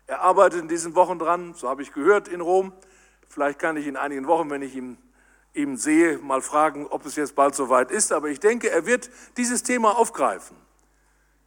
Er 0.06 0.20
arbeitet 0.20 0.60
in 0.60 0.68
diesen 0.68 0.94
Wochen 0.94 1.18
dran, 1.18 1.54
so 1.54 1.68
habe 1.68 1.82
ich 1.82 1.92
gehört, 1.92 2.28
in 2.28 2.40
Rom. 2.40 2.72
Vielleicht 3.28 3.58
kann 3.58 3.76
ich 3.76 3.86
in 3.86 3.96
einigen 3.96 4.26
Wochen, 4.26 4.50
wenn 4.50 4.62
ich 4.62 4.76
ihn, 4.76 4.98
ihn 5.52 5.76
sehe, 5.76 6.18
mal 6.18 6.42
fragen, 6.42 6.86
ob 6.86 7.04
es 7.06 7.16
jetzt 7.16 7.34
bald 7.34 7.54
soweit 7.54 7.90
ist. 7.90 8.12
Aber 8.12 8.28
ich 8.28 8.38
denke, 8.38 8.70
er 8.70 8.86
wird 8.86 9.10
dieses 9.36 9.64
Thema 9.64 9.96
aufgreifen. 9.96 10.56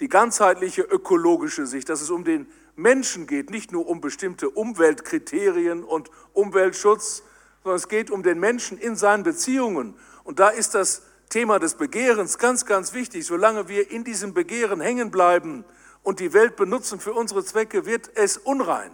Die 0.02 0.10
ganzheitliche 0.10 0.82
ökologische 0.82 1.66
Sicht, 1.66 1.88
dass 1.90 2.02
es 2.02 2.10
um 2.10 2.24
den 2.24 2.48
Menschen 2.76 3.26
geht, 3.26 3.50
nicht 3.50 3.72
nur 3.72 3.88
um 3.88 4.02
bestimmte 4.02 4.50
Umweltkriterien 4.50 5.84
und 5.84 6.12
Umweltschutz, 6.34 7.24
sondern 7.64 7.78
es 7.78 7.88
geht 7.88 8.12
um 8.12 8.22
den 8.22 8.40
Menschen 8.40 8.78
in 8.78 8.96
seinen 8.96 9.24
Beziehungen. 9.24 9.96
Und 10.24 10.40
da 10.40 10.50
ist 10.50 10.76
das 10.76 11.04
Thema 11.30 11.60
des 11.60 11.76
Begehrens 11.76 12.38
ganz, 12.38 12.66
ganz 12.66 12.94
wichtig. 12.94 13.26
Solange 13.26 13.68
wir 13.68 13.92
in 13.92 14.04
diesem 14.04 14.34
Begehren 14.34 14.82
hängen 14.82 15.12
bleiben 15.12 15.66
und 16.04 16.20
die 16.20 16.34
Welt 16.34 16.56
benutzen 16.56 17.00
für 17.00 17.14
unsere 17.14 17.44
Zwecke, 17.44 17.86
wird 17.86 18.10
es 18.16 18.38
unrein 18.38 18.92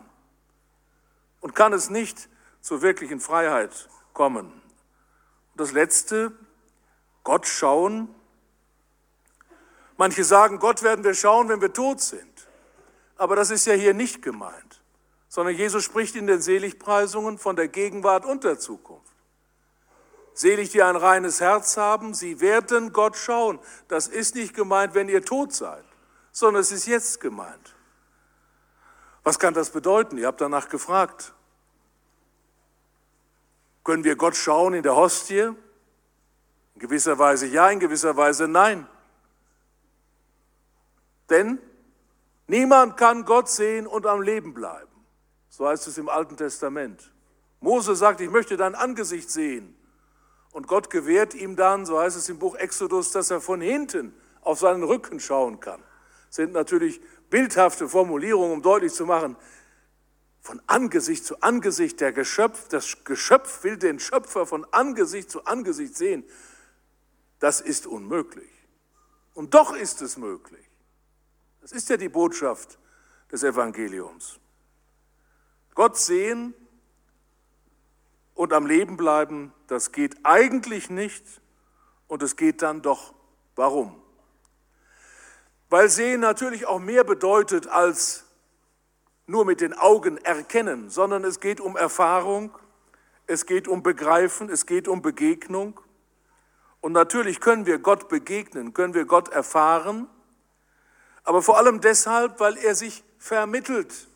und 1.41 1.55
kann 1.55 1.73
es 1.73 1.89
nicht 1.89 2.29
zur 2.61 2.81
wirklichen 2.81 3.19
Freiheit 3.19 3.89
kommen. 4.13 4.45
Und 4.45 5.61
das 5.61 5.71
Letzte, 5.71 6.31
Gott 7.23 7.47
schauen. 7.47 8.13
Manche 9.97 10.23
sagen, 10.23 10.59
Gott 10.59 10.81
werden 10.81 11.03
wir 11.03 11.13
schauen, 11.13 11.49
wenn 11.49 11.61
wir 11.61 11.73
tot 11.73 12.01
sind. 12.01 12.47
Aber 13.15 13.35
das 13.35 13.51
ist 13.51 13.65
ja 13.65 13.73
hier 13.73 13.93
nicht 13.93 14.21
gemeint, 14.21 14.81
sondern 15.29 15.55
Jesus 15.55 15.83
spricht 15.83 16.15
in 16.15 16.27
den 16.27 16.41
Seligpreisungen 16.41 17.37
von 17.37 17.55
der 17.55 17.67
Gegenwart 17.67 18.25
und 18.25 18.43
der 18.43 18.57
Zukunft. 18.57 19.12
Selig, 20.33 20.71
die 20.71 20.81
ein 20.81 20.95
reines 20.95 21.39
Herz 21.39 21.77
haben, 21.77 22.13
sie 22.13 22.39
werden 22.39 22.91
Gott 22.91 23.15
schauen. 23.15 23.59
Das 23.87 24.07
ist 24.07 24.35
nicht 24.35 24.55
gemeint, 24.55 24.95
wenn 24.95 25.07
ihr 25.07 25.23
tot 25.23 25.53
seid, 25.53 25.83
sondern 26.31 26.61
es 26.61 26.71
ist 26.71 26.87
jetzt 26.87 27.19
gemeint. 27.19 27.75
Was 29.23 29.39
kann 29.39 29.53
das 29.53 29.69
bedeuten? 29.69 30.17
Ihr 30.17 30.27
habt 30.27 30.41
danach 30.41 30.69
gefragt. 30.69 31.33
Können 33.83 34.03
wir 34.03 34.15
Gott 34.15 34.35
schauen 34.35 34.73
in 34.73 34.83
der 34.83 34.95
Hostie? 34.95 35.53
In 36.75 36.79
gewisser 36.79 37.19
Weise 37.19 37.45
ja, 37.45 37.69
in 37.69 37.79
gewisser 37.79 38.17
Weise 38.17 38.47
nein. 38.47 38.87
Denn 41.29 41.59
niemand 42.47 42.97
kann 42.97 43.23
Gott 43.25 43.49
sehen 43.49 43.87
und 43.87 44.05
am 44.05 44.21
Leben 44.21 44.53
bleiben. 44.53 44.91
So 45.49 45.67
heißt 45.67 45.87
es 45.87 45.97
im 45.97 46.09
Alten 46.09 46.35
Testament. 46.35 47.11
Mose 47.59 47.95
sagt, 47.95 48.19
ich 48.19 48.29
möchte 48.29 48.57
dein 48.57 48.75
Angesicht 48.75 49.29
sehen. 49.29 49.75
Und 50.53 50.67
Gott 50.67 50.91
gewährt 50.91 51.33
ihm 51.33 51.55
dann, 51.55 51.85
so 51.85 51.99
heißt 51.99 52.15
es 52.15 52.29
im 52.29 52.37
Buch 52.37 52.55
Exodus, 52.55 53.11
dass 53.11 53.31
er 53.31 53.41
von 53.41 53.59
hinten 53.59 54.13
auf 54.41 54.59
seinen 54.59 54.83
Rücken 54.83 55.19
schauen 55.19 55.59
kann. 55.59 55.81
Das 56.27 56.35
sind 56.37 56.53
natürlich 56.53 57.01
bildhafte 57.31 57.89
Formulierungen, 57.89 58.53
um 58.53 58.61
deutlich 58.61 58.93
zu 58.93 59.05
machen, 59.07 59.35
von 60.41 60.61
Angesicht 60.67 61.25
zu 61.25 61.41
Angesicht 61.41 62.01
der 62.01 62.11
Geschöpf, 62.11 62.67
das 62.67 63.03
Geschöpf 63.03 63.63
will 63.63 63.77
den 63.77 63.99
Schöpfer 63.99 64.45
von 64.45 64.65
Angesicht 64.71 65.31
zu 65.31 65.45
Angesicht 65.45 65.95
sehen. 65.95 66.23
Das 67.39 67.59
ist 67.59 67.87
unmöglich. 67.87 68.51
Und 69.33 69.55
doch 69.55 69.73
ist 69.75 70.01
es 70.01 70.17
möglich. 70.17 70.69
Das 71.61 71.71
ist 71.71 71.89
ja 71.89 71.97
die 71.97 72.09
Botschaft 72.09 72.77
des 73.31 73.41
Evangeliums. 73.43 74.39
Gott 75.73 75.97
sehen 75.97 76.53
und 78.33 78.53
am 78.53 78.65
Leben 78.65 78.97
bleiben, 78.97 79.53
das 79.67 79.91
geht 79.91 80.17
eigentlich 80.23 80.89
nicht 80.89 81.23
und 82.07 82.23
es 82.23 82.35
geht 82.35 82.61
dann 82.61 82.81
doch. 82.81 83.13
Warum? 83.55 83.95
Weil 85.69 85.89
Sehen 85.89 86.21
natürlich 86.21 86.65
auch 86.67 86.79
mehr 86.79 87.03
bedeutet 87.03 87.67
als 87.67 88.25
nur 89.25 89.45
mit 89.45 89.61
den 89.61 89.73
Augen 89.73 90.17
erkennen, 90.17 90.89
sondern 90.89 91.23
es 91.23 91.39
geht 91.39 91.59
um 91.59 91.77
Erfahrung, 91.77 92.51
es 93.25 93.45
geht 93.45 93.67
um 93.67 93.83
Begreifen, 93.83 94.49
es 94.49 94.65
geht 94.65 94.87
um 94.87 95.01
Begegnung. 95.01 95.79
Und 96.81 96.91
natürlich 96.91 97.39
können 97.39 97.65
wir 97.65 97.79
Gott 97.79 98.09
begegnen, 98.09 98.73
können 98.73 98.93
wir 98.93 99.05
Gott 99.05 99.29
erfahren, 99.29 100.07
aber 101.23 101.41
vor 101.41 101.57
allem 101.57 101.79
deshalb, 101.79 102.39
weil 102.39 102.57
er 102.57 102.75
sich 102.75 103.03
vermittelt, 103.17 104.09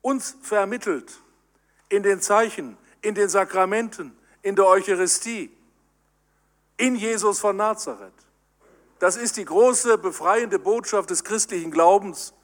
uns 0.00 0.36
vermittelt 0.40 1.20
in 1.90 2.02
den 2.02 2.22
Zeichen, 2.22 2.78
in 3.06 3.14
den 3.14 3.28
Sakramenten, 3.28 4.18
in 4.42 4.56
der 4.56 4.66
Eucharistie, 4.66 5.56
in 6.76 6.96
Jesus 6.96 7.38
von 7.38 7.56
Nazareth. 7.56 8.12
Das 8.98 9.16
ist 9.16 9.36
die 9.36 9.44
große 9.44 9.96
befreiende 9.96 10.58
Botschaft 10.58 11.10
des 11.10 11.22
christlichen 11.22 11.70
Glaubens, 11.70 12.34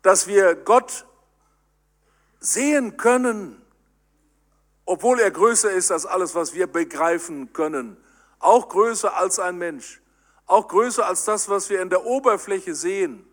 dass 0.00 0.26
wir 0.26 0.54
Gott 0.54 1.04
sehen 2.40 2.96
können, 2.96 3.60
obwohl 4.86 5.20
er 5.20 5.30
größer 5.30 5.70
ist 5.70 5.90
als 5.90 6.06
alles, 6.06 6.34
was 6.34 6.54
wir 6.54 6.66
begreifen 6.66 7.52
können, 7.52 7.98
auch 8.38 8.70
größer 8.70 9.18
als 9.18 9.38
ein 9.38 9.58
Mensch, 9.58 10.00
auch 10.46 10.66
größer 10.66 11.06
als 11.06 11.26
das, 11.26 11.50
was 11.50 11.68
wir 11.68 11.82
in 11.82 11.90
der 11.90 12.06
Oberfläche 12.06 12.74
sehen, 12.74 13.28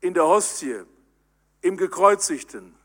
in 0.00 0.14
der 0.14 0.28
Hostie, 0.28 0.84
im 1.62 1.76
Gekreuzigten. 1.76 2.75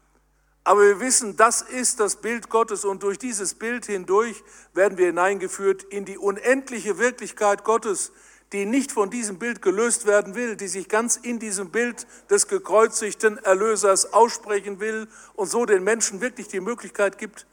Aber 0.63 0.82
wir 0.82 1.00
wissen, 1.00 1.38
das 1.38 1.62
ist 1.62 2.00
das 2.00 2.17
Bild 2.17 2.50
Gottes 2.50 2.86
und 2.86 3.02
durch 3.02 3.17
dieses 3.17 3.56
Bild 3.56 3.88
hindurch 3.88 4.43
werden 4.74 4.97
wir 4.97 5.08
hineingeführt 5.08 5.84
in 5.84 6.06
die 6.06 6.17
unendliche 6.17 7.00
Wirklichkeit 7.00 7.63
Gottes, 7.63 8.12
die 8.54 8.65
nicht 8.65 8.91
von 8.91 9.10
diesem 9.10 9.39
Bild 9.39 9.62
gelöst 9.62 10.06
werden 10.06 10.36
will, 10.36 10.56
die 10.56 10.67
sich 10.67 10.89
ganz 10.89 11.15
in 11.15 11.39
diesem 11.39 11.71
Bild 11.71 12.06
des 12.30 12.47
gekreuzigten 12.47 13.38
Erlösers 13.39 14.13
aussprechen 14.13 14.80
will 14.80 15.08
und 15.34 15.50
so 15.50 15.65
den 15.65 15.84
Menschen 15.84 16.21
wirklich 16.21 16.47
die 16.50 16.60
Möglichkeit 16.60 17.17
gibt, 17.17 17.47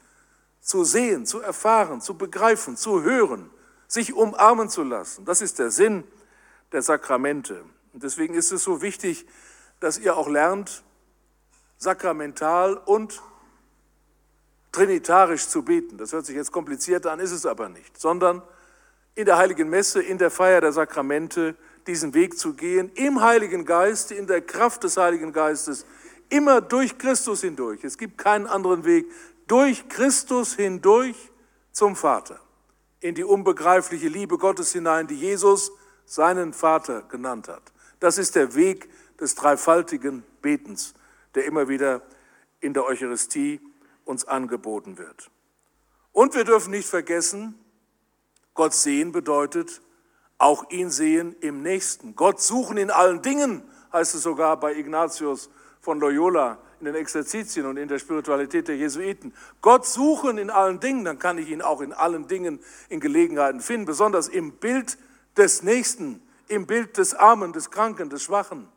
zu 0.61 0.83
sehen, 0.83 1.25
zu 1.25 1.39
erfahren, 1.39 2.01
zu 2.01 2.15
begreifen, 2.15 2.75
zu 2.75 3.01
hören, 3.01 3.49
sich 3.87 4.13
umarmen 4.13 4.69
zu 4.69 4.83
lassen. 4.83 5.25
Das 5.25 5.41
ist 5.41 5.57
der 5.57 5.71
Sinn 5.71 6.03
der 6.73 6.81
Sakramente. 6.81 7.63
Und 7.93 8.03
deswegen 8.03 8.33
ist 8.33 8.51
es 8.51 8.63
so 8.63 8.81
wichtig, 8.81 9.25
dass 9.79 9.97
ihr 9.97 10.15
auch 10.15 10.27
lernt, 10.27 10.83
sakramental 11.79 12.75
und 12.75 13.21
trinitarisch 14.71 15.47
zu 15.47 15.63
beten. 15.63 15.97
Das 15.97 16.13
hört 16.13 16.25
sich 16.25 16.35
jetzt 16.35 16.51
kompliziert 16.51 17.07
an, 17.07 17.19
ist 17.19 17.31
es 17.31 17.45
aber 17.45 17.69
nicht, 17.69 17.99
sondern 17.99 18.43
in 19.15 19.25
der 19.25 19.37
heiligen 19.37 19.69
Messe, 19.69 20.01
in 20.01 20.17
der 20.17 20.29
Feier 20.29 20.61
der 20.61 20.71
Sakramente 20.71 21.55
diesen 21.87 22.13
Weg 22.13 22.37
zu 22.37 22.53
gehen, 22.53 22.91
im 22.95 23.21
Heiligen 23.21 23.65
Geist, 23.65 24.11
in 24.11 24.27
der 24.27 24.41
Kraft 24.41 24.83
des 24.83 24.97
Heiligen 24.97 25.33
Geistes, 25.33 25.85
immer 26.29 26.61
durch 26.61 26.97
Christus 26.97 27.41
hindurch. 27.41 27.83
Es 27.83 27.97
gibt 27.97 28.17
keinen 28.17 28.45
anderen 28.45 28.85
Weg, 28.85 29.09
durch 29.47 29.89
Christus 29.89 30.53
hindurch 30.55 31.15
zum 31.71 31.95
Vater, 31.95 32.39
in 32.99 33.15
die 33.15 33.23
unbegreifliche 33.23 34.07
Liebe 34.07 34.37
Gottes 34.37 34.73
hinein, 34.73 35.07
die 35.07 35.15
Jesus 35.15 35.71
seinen 36.05 36.53
Vater 36.53 37.01
genannt 37.03 37.47
hat. 37.47 37.63
Das 37.99 38.17
ist 38.17 38.35
der 38.35 38.53
Weg 38.53 38.89
des 39.19 39.35
dreifaltigen 39.35 40.23
Betens, 40.41 40.93
der 41.35 41.45
immer 41.45 41.67
wieder 41.67 42.01
in 42.59 42.73
der 42.73 42.85
Eucharistie 42.85 43.61
uns 44.05 44.25
angeboten 44.25 44.97
wird. 44.97 45.31
Und 46.11 46.35
wir 46.35 46.43
dürfen 46.43 46.71
nicht 46.71 46.89
vergessen, 46.89 47.55
Gott 48.53 48.73
sehen 48.73 49.11
bedeutet 49.11 49.81
auch 50.39 50.69
ihn 50.71 50.89
sehen 50.89 51.35
im 51.41 51.61
Nächsten. 51.61 52.15
Gott 52.15 52.41
suchen 52.41 52.77
in 52.77 52.89
allen 52.89 53.21
Dingen, 53.21 53.61
heißt 53.93 54.15
es 54.15 54.23
sogar 54.23 54.57
bei 54.59 54.73
Ignatius 54.73 55.49
von 55.81 55.99
Loyola 55.99 56.57
in 56.79 56.85
den 56.85 56.95
Exerzitien 56.95 57.65
und 57.65 57.77
in 57.77 57.89
der 57.89 57.99
Spiritualität 57.99 58.69
der 58.69 58.77
Jesuiten. 58.77 59.33
Gott 59.61 59.85
suchen 59.85 60.37
in 60.37 60.49
allen 60.49 60.79
Dingen, 60.79 61.03
dann 61.03 61.19
kann 61.19 61.37
ich 61.37 61.49
ihn 61.49 61.61
auch 61.61 61.81
in 61.81 61.91
allen 61.91 62.27
Dingen 62.27 62.59
in 62.87 63.01
Gelegenheiten 63.01 63.59
finden, 63.59 63.85
besonders 63.85 64.29
im 64.29 64.53
Bild 64.53 64.97
des 65.35 65.61
Nächsten, 65.61 66.21
im 66.47 66.65
Bild 66.65 66.97
des 66.97 67.13
Armen, 67.13 67.51
des 67.51 67.69
Kranken, 67.69 68.09
des 68.09 68.23
Schwachen. 68.23 68.69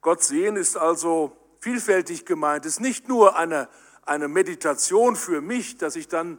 Gott 0.00 0.22
sehen 0.22 0.56
ist 0.56 0.76
also 0.76 1.36
vielfältig 1.60 2.24
gemeint, 2.24 2.66
ist 2.66 2.80
nicht 2.80 3.08
nur 3.08 3.36
eine, 3.36 3.68
eine 4.02 4.28
Meditation 4.28 5.16
für 5.16 5.40
mich, 5.40 5.76
dass 5.76 5.96
ich 5.96 6.08
dann 6.08 6.38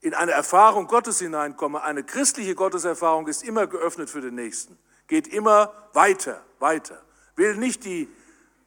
in 0.00 0.12
eine 0.12 0.32
Erfahrung 0.32 0.86
Gottes 0.86 1.20
hineinkomme. 1.20 1.82
Eine 1.82 2.04
christliche 2.04 2.54
Gotteserfahrung 2.54 3.26
ist 3.28 3.42
immer 3.42 3.66
geöffnet 3.66 4.10
für 4.10 4.20
den 4.20 4.34
Nächsten, 4.34 4.78
geht 5.06 5.28
immer 5.28 5.72
weiter, 5.92 6.44
weiter, 6.58 7.02
will 7.36 7.56
nicht 7.56 7.84
die 7.84 8.08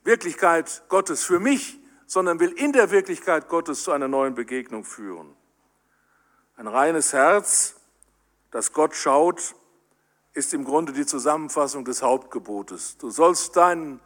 Wirklichkeit 0.03 0.83
Gottes 0.87 1.23
für 1.23 1.39
mich, 1.39 1.79
sondern 2.05 2.39
will 2.39 2.51
in 2.51 2.71
der 2.71 2.91
Wirklichkeit 2.91 3.49
Gottes 3.49 3.83
zu 3.83 3.91
einer 3.91 4.07
neuen 4.07 4.33
Begegnung 4.33 4.85
führen. 4.85 5.35
Ein 6.55 6.67
reines 6.67 7.13
Herz, 7.13 7.75
das 8.49 8.71
Gott 8.71 8.95
schaut, 8.95 9.53
ist 10.38 10.54
im 10.54 10.63
Grunde 10.63 10.93
die 10.93 11.06
Zusammenfassung 11.06 11.84
des 11.84 12.04
Hauptgebotes. 12.04 12.97
Du 13.00 13.10
sollst 13.10 13.56
deinen 13.56 14.00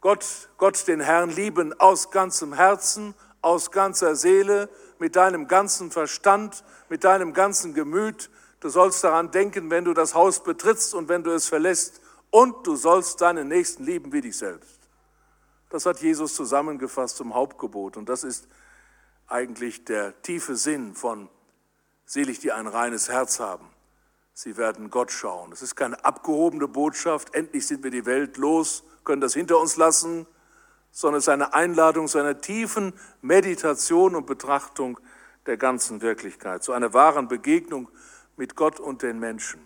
Gott, 0.00 0.48
Gott 0.56 0.88
den 0.88 1.00
Herrn 1.00 1.28
lieben 1.28 1.78
aus 1.78 2.10
ganzem 2.10 2.54
Herzen, 2.54 3.14
aus 3.42 3.70
ganzer 3.70 4.16
Seele, 4.16 4.68
mit 4.98 5.14
deinem 5.14 5.46
ganzen 5.46 5.90
Verstand, 5.90 6.64
mit 6.88 7.04
deinem 7.04 7.34
ganzen 7.34 7.74
Gemüt. 7.74 8.30
Du 8.60 8.70
sollst 8.70 9.04
daran 9.04 9.30
denken, 9.30 9.70
wenn 9.70 9.84
du 9.84 9.92
das 9.92 10.14
Haus 10.14 10.42
betrittst 10.42 10.94
und 10.94 11.08
wenn 11.08 11.22
du 11.22 11.30
es 11.30 11.48
verlässt. 11.48 12.00
Und 12.30 12.66
du 12.66 12.74
sollst 12.74 13.20
deinen 13.20 13.48
Nächsten 13.48 13.84
lieben 13.84 14.10
wie 14.12 14.22
dich 14.22 14.38
selbst. 14.38 14.80
Das 15.68 15.84
hat 15.84 16.00
Jesus 16.00 16.34
zusammengefasst 16.34 17.16
zum 17.16 17.34
Hauptgebot. 17.34 17.98
Und 17.98 18.08
das 18.08 18.24
ist 18.24 18.48
eigentlich 19.26 19.84
der 19.84 20.20
tiefe 20.22 20.56
Sinn 20.56 20.94
von 20.94 21.28
selig, 22.06 22.40
die 22.40 22.52
ein 22.52 22.66
reines 22.66 23.10
Herz 23.10 23.38
haben. 23.38 23.68
Sie 24.34 24.56
werden 24.56 24.90
Gott 24.90 25.12
schauen. 25.12 25.52
Es 25.52 25.62
ist 25.62 25.76
keine 25.76 26.04
abgehobene 26.04 26.68
Botschaft. 26.68 27.34
Endlich 27.34 27.66
sind 27.66 27.84
wir 27.84 27.90
die 27.90 28.06
Welt 28.06 28.36
los, 28.36 28.84
können 29.04 29.20
das 29.20 29.34
hinter 29.34 29.58
uns 29.58 29.76
lassen 29.76 30.26
sondern 30.92 31.18
es 31.18 31.24
ist 31.24 31.30
eine 31.30 31.54
Einladung 31.54 32.06
zu 32.06 32.18
einer 32.18 32.40
tiefen 32.40 32.92
Meditation 33.22 34.14
und 34.14 34.26
Betrachtung 34.26 35.00
der 35.46 35.56
ganzen 35.56 36.02
Wirklichkeit, 36.02 36.62
zu 36.62 36.72
einer 36.72 36.92
wahren 36.92 37.26
Begegnung 37.26 37.88
mit 38.36 38.54
Gott 38.54 38.78
und 38.78 39.02
den 39.02 39.18
Menschen. 39.18 39.60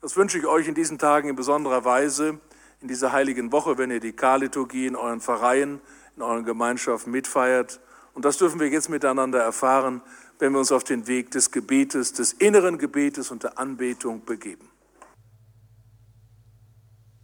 Das 0.00 0.16
wünsche 0.16 0.38
ich 0.38 0.46
euch 0.46 0.68
in 0.68 0.74
diesen 0.74 0.98
Tagen 0.98 1.28
in 1.28 1.36
besonderer 1.36 1.84
Weise, 1.84 2.38
in 2.80 2.86
dieser 2.86 3.10
heiligen 3.10 3.50
Woche, 3.50 3.76
wenn 3.76 3.90
ihr 3.90 4.00
die 4.00 4.12
Karliturgie 4.12 4.86
in 4.86 4.94
euren 4.94 5.20
Pfarreien, 5.20 5.80
in 6.16 6.22
euren 6.22 6.44
Gemeinschaften 6.44 7.10
mitfeiert. 7.10 7.80
Und 8.14 8.24
das 8.24 8.38
dürfen 8.38 8.60
wir 8.60 8.68
jetzt 8.68 8.88
miteinander 8.88 9.42
erfahren, 9.42 10.00
wenn 10.38 10.52
wir 10.52 10.60
uns 10.60 10.72
auf 10.72 10.84
den 10.84 11.06
Weg 11.06 11.30
des 11.30 11.50
Gebetes, 11.50 12.12
des 12.12 12.32
inneren 12.32 12.78
Gebetes 12.78 13.30
und 13.30 13.42
der 13.42 13.58
Anbetung 13.58 14.24
begeben. 14.24 14.68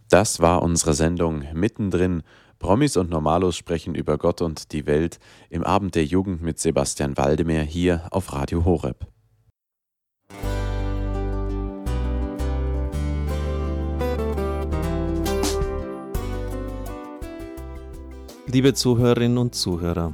Das 0.09 0.39
war 0.39 0.61
unsere 0.61 0.93
Sendung 0.93 1.43
mittendrin 1.53 2.23
Promis 2.59 2.95
und 2.95 3.09
Normalos 3.09 3.57
sprechen 3.57 3.95
über 3.95 4.17
Gott 4.17 4.41
und 4.41 4.71
die 4.71 4.85
Welt 4.85 5.19
im 5.49 5.63
Abend 5.63 5.95
der 5.95 6.05
Jugend 6.05 6.41
mit 6.41 6.59
Sebastian 6.59 7.17
Waldemar 7.17 7.63
hier 7.63 8.07
auf 8.11 8.33
Radio 8.33 8.63
Horeb. 8.63 9.05
Liebe 18.47 18.73
Zuhörerinnen 18.73 19.37
und 19.37 19.53
Zuhörer, 19.53 20.13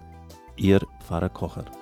Ihr 0.61 0.81
Pfarrer 0.99 1.29
Kocher. 1.29 1.80